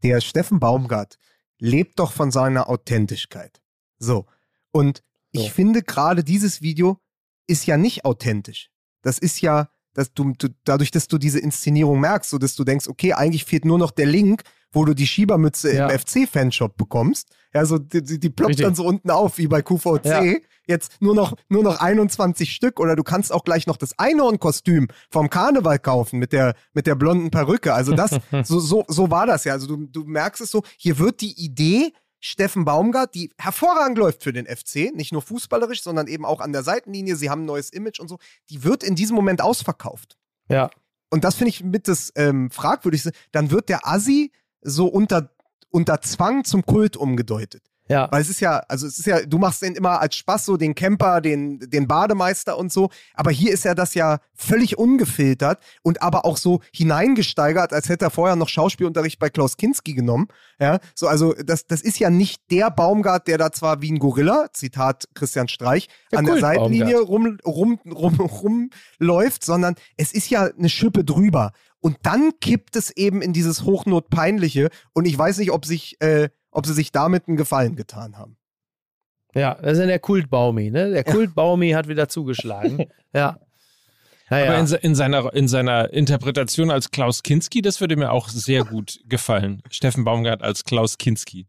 [0.03, 1.19] Der Steffen Baumgart
[1.59, 3.63] lebt doch von seiner Authentischkeit.
[3.99, 4.27] So.
[4.73, 5.49] Und ich So.
[5.51, 6.99] finde gerade dieses Video
[7.47, 8.71] ist ja nicht authentisch.
[9.01, 12.65] Das ist ja, dass du, du, dadurch, dass du diese Inszenierung merkst, so dass du
[12.65, 14.43] denkst, okay, eigentlich fehlt nur noch der Link,
[14.73, 15.89] wo du die Schiebermütze Ja.
[15.89, 17.29] im FC-Fanshop bekommst.
[17.55, 18.65] Ja, so die, die, die ploppt Richtig.
[18.65, 20.05] dann so unten auf, wie bei QVC.
[20.05, 20.23] Ja.
[20.67, 24.89] Jetzt nur noch, nur noch 21 Stück oder du kannst auch gleich noch das Einhornkostüm
[25.11, 27.75] vom Karneval kaufen mit der, mit der blonden Perücke.
[27.75, 29.53] Also das, so, so, so war das ja.
[29.53, 31.93] Also du, du merkst es so, hier wird die Idee
[32.25, 36.53] Steffen Baumgart, die hervorragend läuft für den FC, nicht nur fußballerisch, sondern eben auch an
[36.53, 37.17] der Seitenlinie.
[37.17, 38.19] Sie haben ein neues Image und so.
[38.49, 40.17] Die wird in diesem Moment ausverkauft.
[40.49, 40.71] Ja.
[41.11, 43.11] Und das finde ich mit das ähm, Fragwürdigste.
[43.33, 44.31] Dann wird der Assi
[44.63, 45.31] so unter,
[45.71, 47.63] unter Zwang zum Kult umgedeutet.
[47.89, 48.09] Ja.
[48.11, 50.57] Weil es ist ja, also es ist ja, du machst den immer als Spaß so
[50.57, 52.91] den Camper, den, den Bademeister und so.
[53.15, 58.07] Aber hier ist ja das ja völlig ungefiltert und aber auch so hineingesteigert, als hätte
[58.07, 60.29] er vorher noch Schauspielunterricht bei Klaus Kinski genommen.
[60.59, 63.99] Ja, so, also das, das ist ja nicht der Baumgart, der da zwar wie ein
[63.99, 66.39] Gorilla, Zitat Christian Streich, Der an der.
[66.39, 68.21] Seitenlinie rum, rum, rum,
[69.01, 71.53] rumläuft, sondern es ist ja eine Schippe drüber.
[71.81, 74.71] Und dann kippt es eben in dieses Hochnotpeinliche.
[74.93, 78.37] Und ich weiß nicht, ob sich, äh, ob sie sich damit einen Gefallen getan haben.
[79.35, 80.91] Ja, das ist ja der Kultbaumi, ne?
[80.91, 82.87] Der Kultbaumi hat wieder zugeschlagen.
[83.15, 83.39] ja.
[84.29, 84.53] Naja.
[84.53, 88.65] Aber in, in, seiner, in seiner Interpretation als Klaus Kinski, das würde mir auch sehr
[88.65, 89.63] gut gefallen.
[89.71, 91.47] Steffen Baumgart als Klaus Kinski.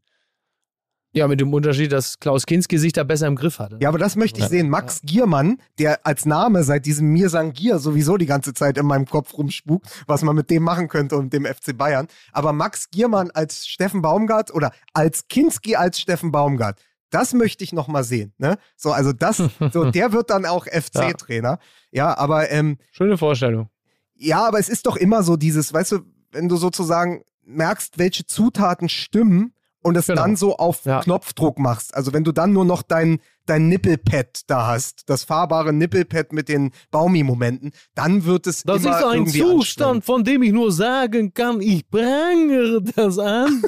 [1.14, 3.78] Ja, mit dem Unterschied, dass Klaus Kinski sich da besser im Griff hatte.
[3.82, 4.50] Ja, aber das möchte ich Ja.
[4.50, 4.70] sehen.
[4.70, 8.86] Max Giermann, der als Name seit diesem Mir Sang Gier sowieso die ganze Zeit in
[8.88, 12.08] meinem Kopf rumspukt, was man mit dem machen könnte und dem FC Bayern.
[12.32, 16.80] Aber Max Giermann als Steffen Baumgart oder als Kinski als Steffen Baumgart,
[17.12, 18.34] das möchte ich noch mal sehen.
[18.40, 18.58] Ne?
[18.76, 19.38] So, also das,
[19.72, 21.60] so, der wird dann auch FC-Trainer.
[21.92, 23.70] Ja, aber ähm, Schöne Vorstellung.
[24.16, 26.00] ja, aber es ist doch immer so dieses, weißt du,
[26.32, 29.54] wenn du sozusagen merkst, welche Zutaten stimmen
[29.84, 30.22] und es Genau.
[30.24, 31.02] dann so auf Ja.
[31.02, 31.94] Knopfdruck machst.
[31.94, 36.50] Also wenn du dann nur noch dein, dein Nippelpad da hast, das fahrbare Nippelpad mit
[36.50, 41.34] den Baumi-Momenten, dann wird es Das immer ist ein Zustand, von dem ich nur sagen
[41.34, 43.62] kann, ich prangere das an.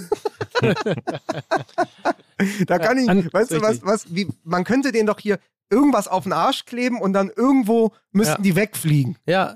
[2.67, 5.39] Da kann ich, an- weißt du was, was, wie, man könnte den doch hier
[5.69, 8.41] irgendwas auf den Arsch kleben und dann irgendwo müssten Ja.
[8.41, 9.17] die wegfliegen.
[9.25, 9.55] ja,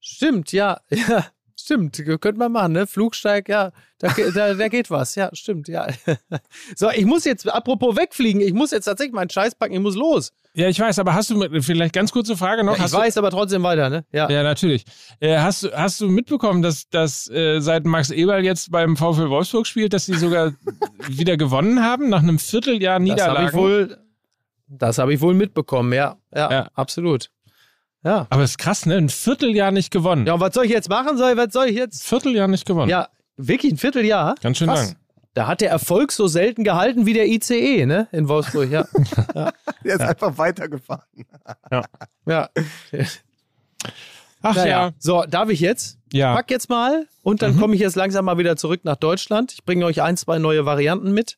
[0.00, 1.24] stimmt, ja, ja,
[1.68, 2.02] stimmt.
[2.20, 2.86] Könnte man machen, ne?
[2.86, 5.86] Flugsteig, ja, da, da, da geht was, ja, stimmt, ja.
[6.76, 9.94] so, ich muss jetzt, apropos wegfliegen, ich muss jetzt tatsächlich meinen Scheiß packen, ich muss
[9.94, 10.32] los.
[10.54, 12.78] Ja, ich weiß, aber hast du vielleicht ganz kurze Frage noch?
[12.78, 14.04] Ja, ich weiß aber trotzdem weiter, ne?
[14.12, 14.26] Ja.
[14.26, 14.84] Du, ja, natürlich.
[15.20, 19.28] Äh, hast, du, hast du mitbekommen, dass, dass äh, seit Max Eberl jetzt beim VfL
[19.28, 20.54] Wolfsburg spielt, dass sie sogar
[21.08, 23.98] wieder gewonnen haben nach einem Vierteljahr Das habe ich wohl,
[24.68, 26.68] das habe ich wohl mitbekommen, ja, ja, Ja.
[26.74, 27.30] absolut.
[28.08, 28.26] Ja.
[28.30, 28.96] aber ist krass, ne?
[28.96, 30.26] Ein Vierteljahr nicht gewonnen.
[30.26, 31.18] Ja, und was soll ich jetzt machen?
[31.18, 32.04] Soll, was soll ich jetzt?
[32.06, 32.88] Vierteljahr nicht gewonnen.
[32.88, 34.34] Ja, wirklich ein Vierteljahr?
[34.40, 34.88] Ganz schön Krass.
[34.88, 34.96] lang.
[35.34, 38.08] Da hat der Erfolg so selten gehalten wie der ICE, ne?
[38.12, 38.86] In Wolfsburg, ja.
[39.34, 41.04] Der ist einfach weitergefahren.
[42.26, 42.48] ja.
[44.42, 44.66] Ach Naja.
[44.66, 44.90] ja.
[44.98, 45.98] So, darf ich jetzt?
[46.12, 46.34] Ja.
[46.34, 49.52] Pack jetzt mal und dann komme ich jetzt langsam mal wieder zurück nach Deutschland.
[49.52, 51.36] Ich bringe euch ein, zwei neue Varianten mit.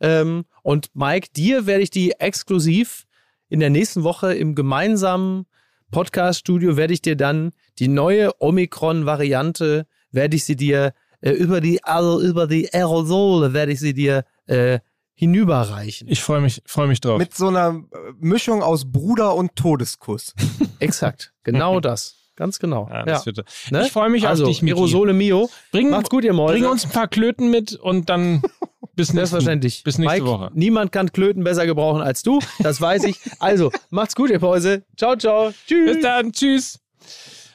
[0.00, 3.06] Ähm, und Mike, dir werde ich die exklusiv
[3.48, 5.46] in der nächsten Woche im gemeinsamen
[5.90, 11.82] Podcast-Studio werde ich dir dann die neue Omikron-Variante, werde ich sie dir äh, über die
[11.84, 14.80] also über die Aerosole werde ich sie dir äh,
[15.14, 16.08] hinüberreichen.
[16.08, 17.18] Ich freue mich, freue mich drauf.
[17.18, 20.34] Mit so einer äh, Mischung aus Bruder und Todeskuss.
[20.78, 22.88] Exakt, genau das, ganz genau.
[22.90, 23.26] ja, das Ja.
[23.26, 23.86] Wird, Ne?
[23.86, 24.74] Ich freue mich also, auf dich, Miki.
[24.74, 25.50] Aerosole Mio.
[25.72, 26.54] Bring, Macht's gut, ihr Mäuse.
[26.54, 28.42] bring uns ein paar Klöten mit und dann
[29.08, 29.82] bis Selbstverständlich.
[29.84, 30.50] bis nächste Mike, Woche.
[30.54, 32.40] Niemand kann Klöten besser gebrauchen als du.
[32.58, 33.18] Das weiß ich.
[33.38, 34.84] Also, macht's gut, ihr Mäuse.
[34.96, 35.52] Ciao, ciao.
[35.66, 35.94] Tschüss.
[35.94, 36.78] Bis dann, tschüss.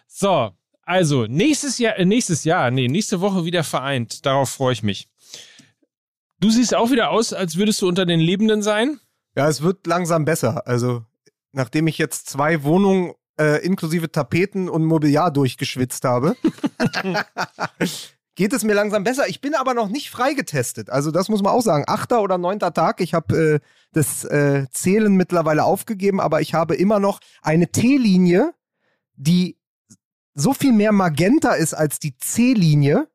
[0.07, 0.51] So,
[0.83, 4.25] also nächstes Jahr, äh, nächstes Jahr, nee, nächste Woche wieder vereint.
[4.25, 5.07] Darauf freue ich mich.
[6.39, 8.99] Du siehst auch wieder aus, als würdest du unter den Lebenden sein.
[9.35, 10.67] Ja, es wird langsam besser.
[10.67, 11.03] Also,
[11.51, 16.35] nachdem ich jetzt zwei Wohnungen äh, inklusive Tapeten und Mobiliar durchgeschwitzt habe,
[18.35, 19.27] geht es mir langsam besser.
[19.27, 20.89] Ich bin aber noch nicht freigetestet.
[20.89, 21.85] Also, das muss man auch sagen.
[21.87, 23.01] Achter oder neunter Tag.
[23.01, 23.59] Ich habe äh,
[23.93, 28.53] das äh, Zählen mittlerweile aufgegeben, aber ich habe immer noch eine T-Linie,
[29.15, 29.57] die
[30.33, 33.07] so viel mehr Magenta ist als die C-Linie,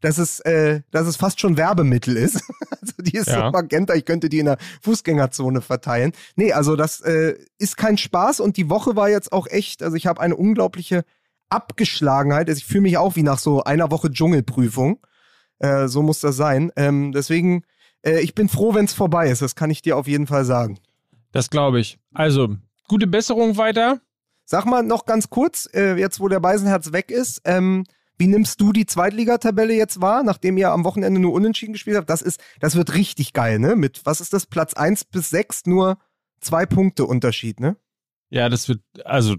[0.00, 2.42] dass es, äh, dass es fast schon Werbemittel ist.
[2.80, 3.46] also die ist Ja.
[3.46, 6.12] so magenta, ich könnte die in der Fußgängerzone verteilen.
[6.36, 9.96] Nee, also das äh, ist kein Spaß und die Woche war jetzt auch echt, also
[9.96, 11.04] ich habe eine unglaubliche
[11.52, 12.48] Abgeschlagenheit.
[12.48, 14.98] Also ich fühle mich auch wie nach so einer Woche Dschungelprüfung.
[15.58, 16.72] Äh, so muss das sein.
[16.76, 17.64] Ähm, deswegen,
[18.02, 19.42] äh, ich bin froh, wenn es vorbei ist.
[19.42, 20.78] Das kann ich dir auf jeden Fall sagen.
[21.30, 21.98] Das glaube ich.
[22.12, 22.56] Also,
[22.88, 24.00] gute Besserung weiter.
[24.44, 27.84] Sag mal noch ganz kurz, äh, jetzt wo der Beisenherz weg ist, ähm,
[28.18, 32.10] wie nimmst du die Zweitligatabelle jetzt wahr, nachdem ihr am Wochenende nur unentschieden gespielt habt?
[32.10, 33.76] Das ist, das wird richtig geil, ne?
[33.76, 35.98] Mit, was ist das, Platz 1 bis 6, nur
[36.40, 37.76] zwei Punkte Unterschied, ne?
[38.30, 39.36] Ja, das wird, also,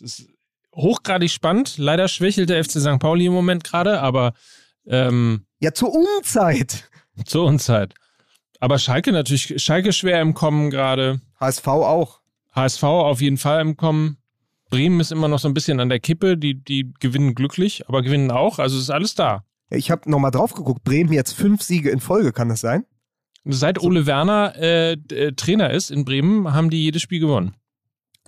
[0.00, 0.33] das ist
[0.74, 1.78] hochgradig spannend.
[1.78, 2.98] Leider schwächelt der FC St.
[2.98, 4.32] Pauli im Moment gerade, aber
[4.86, 6.90] ähm, Ja, zur Unzeit.
[7.24, 7.94] zur Unzeit.
[8.60, 11.20] Aber Schalke natürlich, Schalke schwer im Kommen gerade.
[11.40, 12.20] HSV auch.
[12.52, 14.18] HSV auf jeden Fall im Kommen.
[14.70, 16.36] Bremen ist immer noch so ein bisschen an der Kippe.
[16.38, 18.58] Die, die gewinnen glücklich, aber gewinnen auch.
[18.58, 19.44] Also es ist alles da.
[19.70, 20.84] Ich habe nochmal drauf geguckt.
[20.84, 22.84] Bremen jetzt fünf Siege in Folge, kann das sein?
[23.44, 27.54] Seit Ole Werner äh, äh, Trainer ist in Bremen, haben die jedes Spiel gewonnen.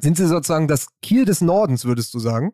[0.01, 2.53] Sind sie sozusagen das Kiel des Nordens, würdest du sagen?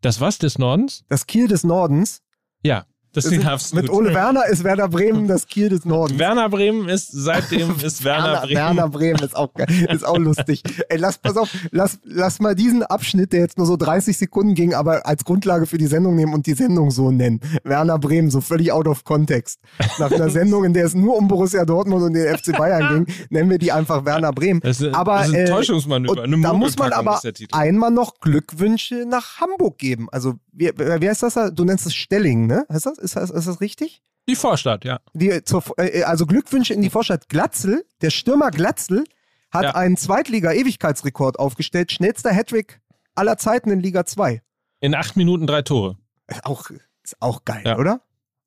[0.00, 1.04] Das was des Nordens?
[1.08, 2.22] Das Kiel des Nordens.
[2.62, 3.74] Ja, das Ist-.
[3.74, 6.18] Mit Ole Werner ist Werder Bremen das Kiel des Nordens.
[6.18, 8.54] Werner Bremen ist seitdem ist Werner, Bremen.
[8.54, 9.50] Werner Bremen ist auch,
[9.88, 10.62] ist auch lustig.
[10.88, 14.54] Ey, lass, pass auf, lass, lass mal diesen Abschnitt, der jetzt nur so 30 Sekunden
[14.54, 17.40] ging, aber als Grundlage für die Sendung nehmen und die Sendung so nennen.
[17.64, 19.60] Werner Bremen, so völlig out of context.
[19.98, 23.14] Nach einer Sendung, in der es nur um Borussia Dortmund und den FC Bayern ging,
[23.28, 24.60] nennen wir die einfach Werner Bremen.
[24.60, 26.22] Das ist, Aber, das ist ein äh, Täuschungsmanöver.
[26.22, 27.20] Eine da muss man aber
[27.52, 30.08] einmal noch Glückwünsche nach Hamburg geben.
[30.10, 31.34] Also, wie, wer ist das?
[31.34, 31.50] da?
[31.50, 32.66] Du nennst es Stelling, ne?
[32.68, 34.02] Ist das, ist das, ist das richtig?
[34.28, 35.00] Die Vorstadt, ja.
[35.14, 37.28] Die, zur, äh, also Glückwünsche in die Vorstadt.
[37.28, 39.04] Glatzel, der Stürmer Glatzel,
[39.50, 39.74] hat Ja.
[39.74, 41.92] einen Zweitliga-Ewigkeitsrekord aufgestellt.
[41.92, 42.80] Schnellster Hattrick
[43.14, 44.40] aller Zeiten in Liga 2.
[44.80, 45.98] In acht Minuten drei Tore.
[46.28, 46.70] Ist auch,
[47.02, 47.78] ist auch geil, Ja.
[47.78, 48.00] oder?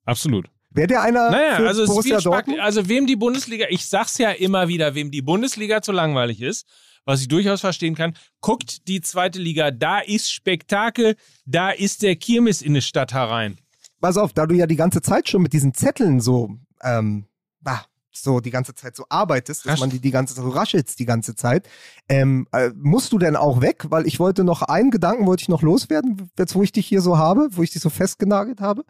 [0.04, 0.46] Absolut.
[0.70, 2.20] Wäre der einer Naja, für also Borussia.
[2.20, 2.60] Dortmund?
[2.60, 6.66] Also wem die Bundesliga, ich sag's ja immer wieder, wem die Bundesliga zu langweilig ist,
[7.04, 12.16] was ich durchaus verstehen kann, guckt die zweite Liga, da ist Spektakel, da ist der
[12.16, 13.58] Kirmes in die Stadt herein.
[14.00, 16.50] Pass auf, da du ja die ganze Zeit schon mit diesen Zetteln so,
[16.82, 17.26] ähm,
[17.64, 17.80] ah,
[18.12, 20.98] so die ganze Zeit so arbeitest, dass Rasch- man die die ganze Zeit so raschelst
[20.98, 21.68] die ganze Zeit,
[22.08, 23.86] ähm, äh, musst du denn auch weg?
[23.90, 27.02] Weil ich wollte noch einen Gedanken wollte ich noch loswerden, jetzt wo ich dich hier
[27.02, 28.84] so habe, wo ich dich so festgenagelt habe.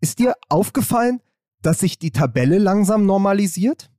[0.00, 1.20] Ist dir aufgefallen,
[1.62, 3.90] dass sich die Tabelle langsam normalisiert?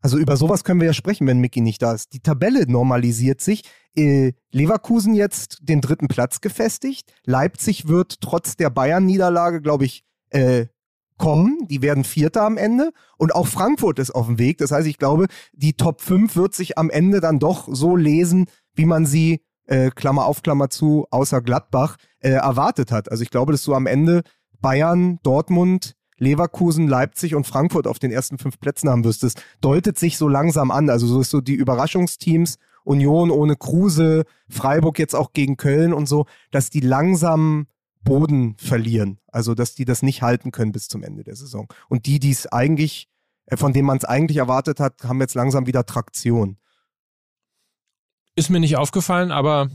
[0.00, 2.12] Also über sowas können wir ja sprechen, wenn Mickey nicht da ist.
[2.12, 3.62] Die Tabelle normalisiert sich.
[3.96, 7.12] Äh, Leverkusen jetzt den dritten Platz gefestigt.
[7.24, 10.66] Leipzig wird trotz der Bayern-Niederlage, glaube ich, äh,
[11.18, 11.66] kommen.
[11.68, 12.92] Die werden Vierter am Ende.
[13.16, 14.58] Und auch Frankfurt ist auf dem Weg.
[14.58, 18.46] Das heißt, ich glaube, die Top 5 wird sich am Ende dann doch so lesen,
[18.74, 23.10] wie man sie, äh, Klammer auf, Klammer zu, außer Gladbach, äh, erwartet hat.
[23.10, 24.22] Also ich glaube, dass du am Ende
[24.60, 29.22] Bayern, Dortmund, Leverkusen, Leipzig und Frankfurt auf den ersten fünf Plätzen haben wirst.
[29.22, 30.88] Das deutet sich so langsam an.
[30.88, 36.08] Also so ist so die Überraschungsteams, Union ohne Kruse, Freiburg jetzt auch gegen Köln und
[36.08, 37.66] so, dass die langsam
[38.04, 39.18] Boden verlieren.
[39.28, 41.68] Also dass die das nicht halten können bis zum Ende der Saison.
[41.88, 43.08] Und die, die es eigentlich,
[43.46, 46.58] äh, von denen man es eigentlich erwartet hat, haben jetzt langsam wieder Traktion.
[48.34, 49.70] Ist mir nicht aufgefallen, aber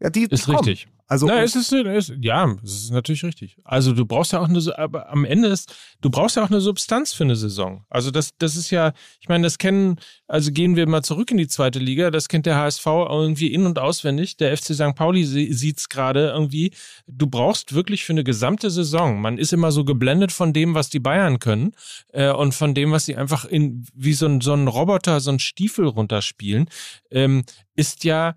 [0.00, 0.58] Ja, die, ist kommen.
[0.58, 0.88] richtig.
[1.06, 3.58] Also Na, es ist, es, ja, es ist natürlich richtig.
[3.62, 6.62] Also du brauchst ja auch eine, aber am Ende ist, du brauchst ja auch eine
[6.62, 7.84] Substanz für eine Saison.
[7.90, 11.36] Also das, das ist ja, ich meine, das kennen, also gehen wir mal zurück in
[11.36, 14.38] die zweite Liga, das kennt der HSV irgendwie in- und auswendig.
[14.38, 14.94] Der FC St.
[14.94, 16.72] Pauli sieht es gerade irgendwie.
[17.06, 19.20] Du brauchst wirklich für eine gesamte Saison.
[19.20, 21.72] Man ist immer so geblendet von dem, was die Bayern können
[22.14, 25.30] äh, und von dem, was sie einfach in wie so ein, so ein Roboter, so
[25.30, 26.70] ein Stiefel runterspielen,
[27.10, 27.44] ähm,
[27.76, 28.34] ist ja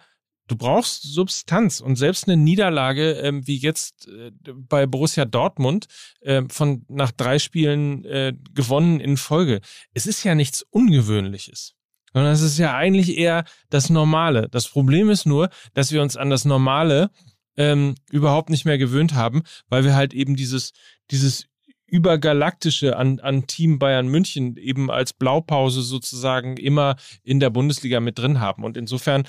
[0.47, 5.87] Du brauchst Substanz und selbst eine Niederlage ähm, wie jetzt äh, bei Borussia Dortmund
[6.21, 9.59] äh, von nach drei Spielen äh, gewonnen in Folge.
[9.93, 11.75] Es ist ja nichts Ungewöhnliches,
[12.13, 14.47] sondern es ist ja eigentlich eher das Normale.
[14.49, 17.11] Das Problem ist nur, dass wir uns an das Normale
[17.57, 20.71] ähm, überhaupt nicht mehr gewöhnt haben, weil wir halt eben dieses
[21.11, 21.47] dieses
[21.87, 28.19] übergalaktische an, an Team Bayern München eben als Blaupause sozusagen immer in der Bundesliga mit
[28.19, 28.63] drin haben.
[28.63, 29.25] Und insofern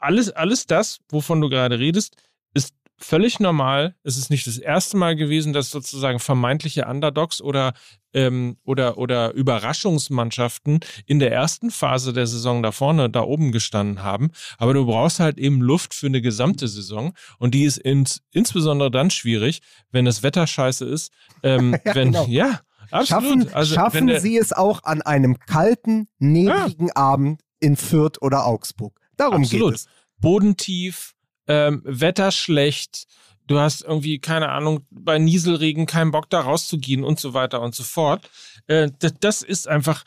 [0.00, 2.16] alles, alles das, wovon du gerade redest,
[2.54, 3.94] ist völlig normal.
[4.02, 7.74] Es ist nicht das erste Mal gewesen, dass sozusagen vermeintliche Underdogs oder,
[8.14, 14.02] ähm, oder, oder Überraschungsmannschaften in der ersten Phase der Saison da vorne, da oben gestanden
[14.02, 14.30] haben.
[14.58, 17.12] Aber du brauchst halt eben Luft für eine gesamte Saison.
[17.38, 21.12] Und die ist ins, insbesondere dann schwierig, wenn das Wetter scheiße ist.
[21.42, 22.26] Ähm, Ja, wenn, genau.
[22.26, 23.08] ja, absolut.
[23.08, 28.46] Schaffen, also, schaffen der, sie es auch an einem kalten, nebligen Abend in Fürth oder
[28.46, 28.98] Augsburg?
[29.16, 29.72] Darum Absolut.
[29.72, 29.88] geht es.
[30.18, 31.14] bodentief,
[31.46, 33.06] ähm, Wetter schlecht,
[33.46, 37.74] du hast irgendwie, keine Ahnung, bei Nieselregen keinen Bock da rauszugehen und so weiter und
[37.74, 38.28] so fort.
[38.66, 40.04] Äh, das, das ist einfach,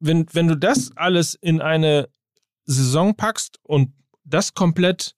[0.00, 2.08] wenn, wenn du das alles in eine
[2.64, 3.92] Saison packst und
[4.24, 5.14] das komplett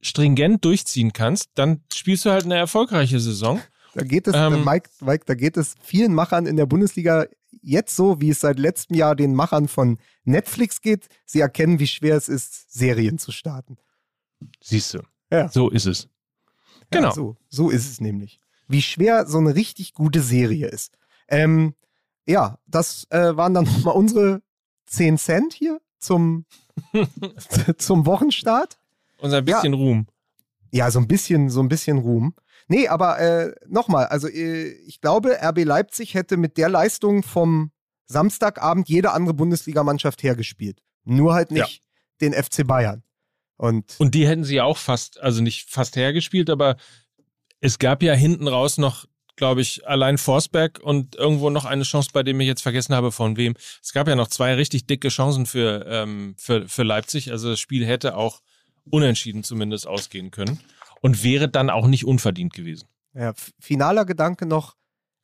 [0.00, 3.60] stringent durchziehen kannst, dann spielst du halt eine erfolgreiche Saison.
[3.94, 7.26] Da geht es, Ähm, äh, Mike, Mike, da geht es vielen Machern in der Bundesliga
[7.62, 11.08] jetzt so, wie es seit letztem Jahr den Machern von Netflix geht.
[11.24, 13.78] Sie erkennen, wie schwer es ist, Serien zu starten.
[14.62, 15.00] Siehst du.
[15.30, 15.48] Ja.
[15.48, 16.08] So ist es.
[16.90, 17.08] Genau.
[17.08, 18.40] Ja, so, so ist es nämlich.
[18.66, 20.96] Wie schwer so eine richtig gute Serie ist.
[21.28, 21.74] Ähm,
[22.26, 24.42] ja, das äh, waren dann nochmal unsere
[24.86, 26.46] 10 Cent hier zum,
[27.78, 28.78] zum Wochenstart.
[29.18, 30.06] Unser bisschen Ruhm.
[30.70, 32.34] Ja, so ein bisschen, so ein bisschen Ruhm.
[32.68, 37.72] Nee, aber äh, nochmal, also äh, ich glaube, RB Leipzig hätte mit der Leistung vom
[38.06, 40.82] Samstagabend jede andere Bundesligamannschaft hergespielt.
[41.04, 41.82] Nur halt nicht
[42.20, 43.02] den FC Bayern.
[43.56, 46.76] Und, Und die hätten sie auch fast, also nicht fast hergespielt, aber
[47.60, 52.10] es gab ja hinten raus noch, glaube ich, allein Forsberg und irgendwo noch eine Chance,
[52.12, 53.54] bei dem ich jetzt vergessen habe, von wem.
[53.82, 57.32] Es gab ja noch zwei richtig dicke Chancen für, ähm, für, für Leipzig.
[57.32, 58.42] Also das Spiel hätte auch
[58.90, 60.60] unentschieden zumindest ausgehen können
[61.00, 62.88] und wäre dann auch nicht unverdient gewesen.
[63.14, 64.74] ja, finaler Gedanke noch.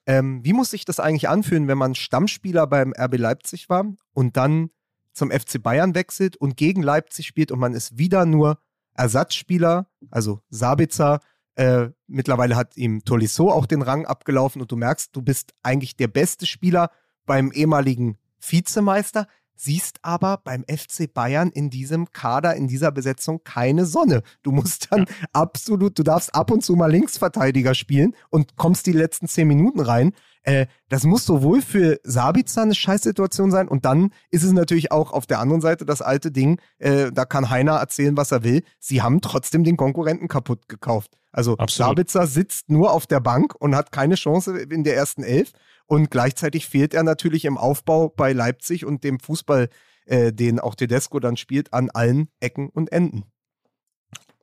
[0.07, 4.37] Ähm, wie muss sich das eigentlich anfühlen, wenn man Stammspieler beim RB Leipzig war und
[4.37, 4.71] dann
[5.13, 8.59] zum FC Bayern wechselt und gegen Leipzig spielt und man ist wieder nur
[8.95, 11.21] Ersatzspieler, also Sabitzer.
[11.57, 15.97] Äh, mittlerweile hat ihm Tolisso auch den Rang abgelaufen und du merkst, du bist eigentlich
[15.97, 16.91] der beste Spieler
[17.27, 19.27] beim ehemaligen Vizemeister,
[19.57, 24.23] siehst aber beim FC Bayern in diesem Kader, in dieser Besetzung keine Sonne.
[24.43, 28.93] Du musst dann absolut, du darfst ab und zu mal Linksverteidiger spielen und kommst die
[28.93, 30.13] letzten zehn Minuten rein.
[30.43, 35.13] Äh, das muss sowohl für Sabitzer eine Scheißsituation sein und dann ist es natürlich auch
[35.13, 38.63] auf der anderen Seite das alte Ding, äh, da kann Heiner erzählen, was er will.
[38.79, 41.17] Sie haben trotzdem den Konkurrenten kaputt gekauft.
[41.35, 41.91] Also Absolut.
[41.91, 45.53] Sabitzer sitzt nur auf der Bank und hat keine Chance in der ersten Elf.
[45.87, 49.69] Und gleichzeitig fehlt er natürlich im Aufbau bei Leipzig und dem Fußball,
[50.07, 53.25] äh, den auch Tedesco dann spielt, an allen Ecken und Enden.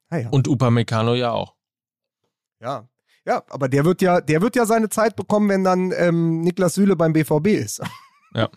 [0.09, 0.29] Naja.
[0.29, 1.55] Und Upamecano ja auch.
[2.59, 2.87] Ja.
[3.25, 6.73] Ja, aber der wird ja, der wird ja seine Zeit bekommen, wenn dann ähm, Niklas
[6.73, 7.81] Süle beim BVB ist.
[8.33, 8.49] Ja.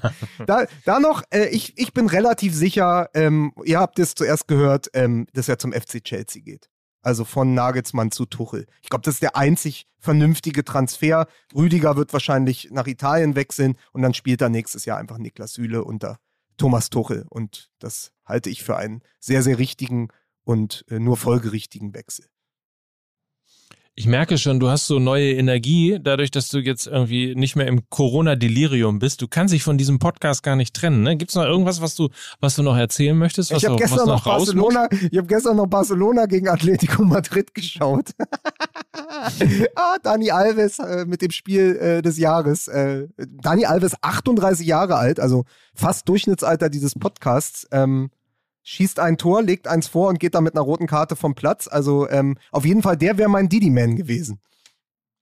[0.46, 4.88] da, da noch, äh, ich, ich bin relativ sicher, ähm, ihr habt es zuerst gehört,
[4.92, 6.68] ähm, dass er zum FC Chelsea geht.
[7.02, 8.66] Also von Nagelsmann zu Tuchel.
[8.80, 11.26] Ich glaube, das ist der einzig vernünftige Transfer.
[11.54, 15.84] Rüdiger wird wahrscheinlich nach Italien wechseln und dann spielt er nächstes Jahr einfach Niklas Süle
[15.84, 16.18] unter
[16.56, 17.26] Thomas Tuchel.
[17.28, 20.08] Und das halte ich für einen sehr, sehr richtigen
[20.44, 22.26] und äh, nur folgerichtigen Wechsel.
[23.94, 27.66] Ich merke schon, du hast so neue Energie, dadurch, dass du jetzt irgendwie nicht mehr
[27.66, 29.20] im Corona-Delirium bist.
[29.20, 31.02] Du kannst dich von diesem Podcast gar nicht trennen.
[31.02, 31.18] Ne?
[31.18, 32.08] Gibt es noch irgendwas, was du,
[32.40, 33.50] was du noch erzählen möchtest?
[33.50, 34.24] Was Ich habe noch, gestern noch?
[34.24, 38.12] Barcelona, ich habe gestern noch Barcelona gegen Atletico Madrid geschaut.
[39.74, 42.68] ah, Dani Alves äh, mit dem Spiel äh, des Jahres.
[42.68, 45.44] Äh, Dani Alves 38 Jahre alt, also
[45.74, 47.68] fast Durchschnittsalter dieses Podcasts.
[47.70, 48.08] Ähm,
[48.62, 51.68] schießt ein Tor, legt eins vor und geht dann mit einer roten Karte vom Platz.
[51.68, 54.40] Also ähm, auf jeden Fall, der wäre mein Didi-Man gewesen.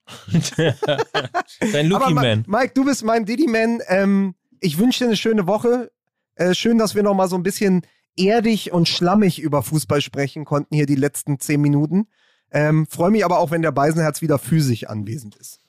[0.29, 2.45] Dein Aber Lucky Ma- Man.
[2.47, 3.81] Mike, du bist mein Diddy-Man.
[3.87, 5.91] Ähm, ich wünsche dir eine schöne Woche.
[6.35, 7.83] Äh, schön, dass wir noch mal so ein bisschen
[8.17, 12.09] erdig und schlammig über Fußball sprechen konnten hier die letzten zehn Minuten.
[12.51, 15.61] Ähm, Freue mich aber auch, wenn der Beisenherz wieder physisch anwesend ist.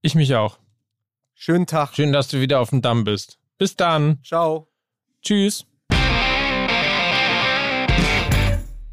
[0.00, 0.58] Ich mich auch.
[1.34, 1.94] Schönen Tag.
[1.94, 3.38] Schön, dass du wieder auf dem Damm bist.
[3.58, 4.18] Bis dann.
[4.24, 4.68] Ciao.
[5.22, 5.66] Tschüss.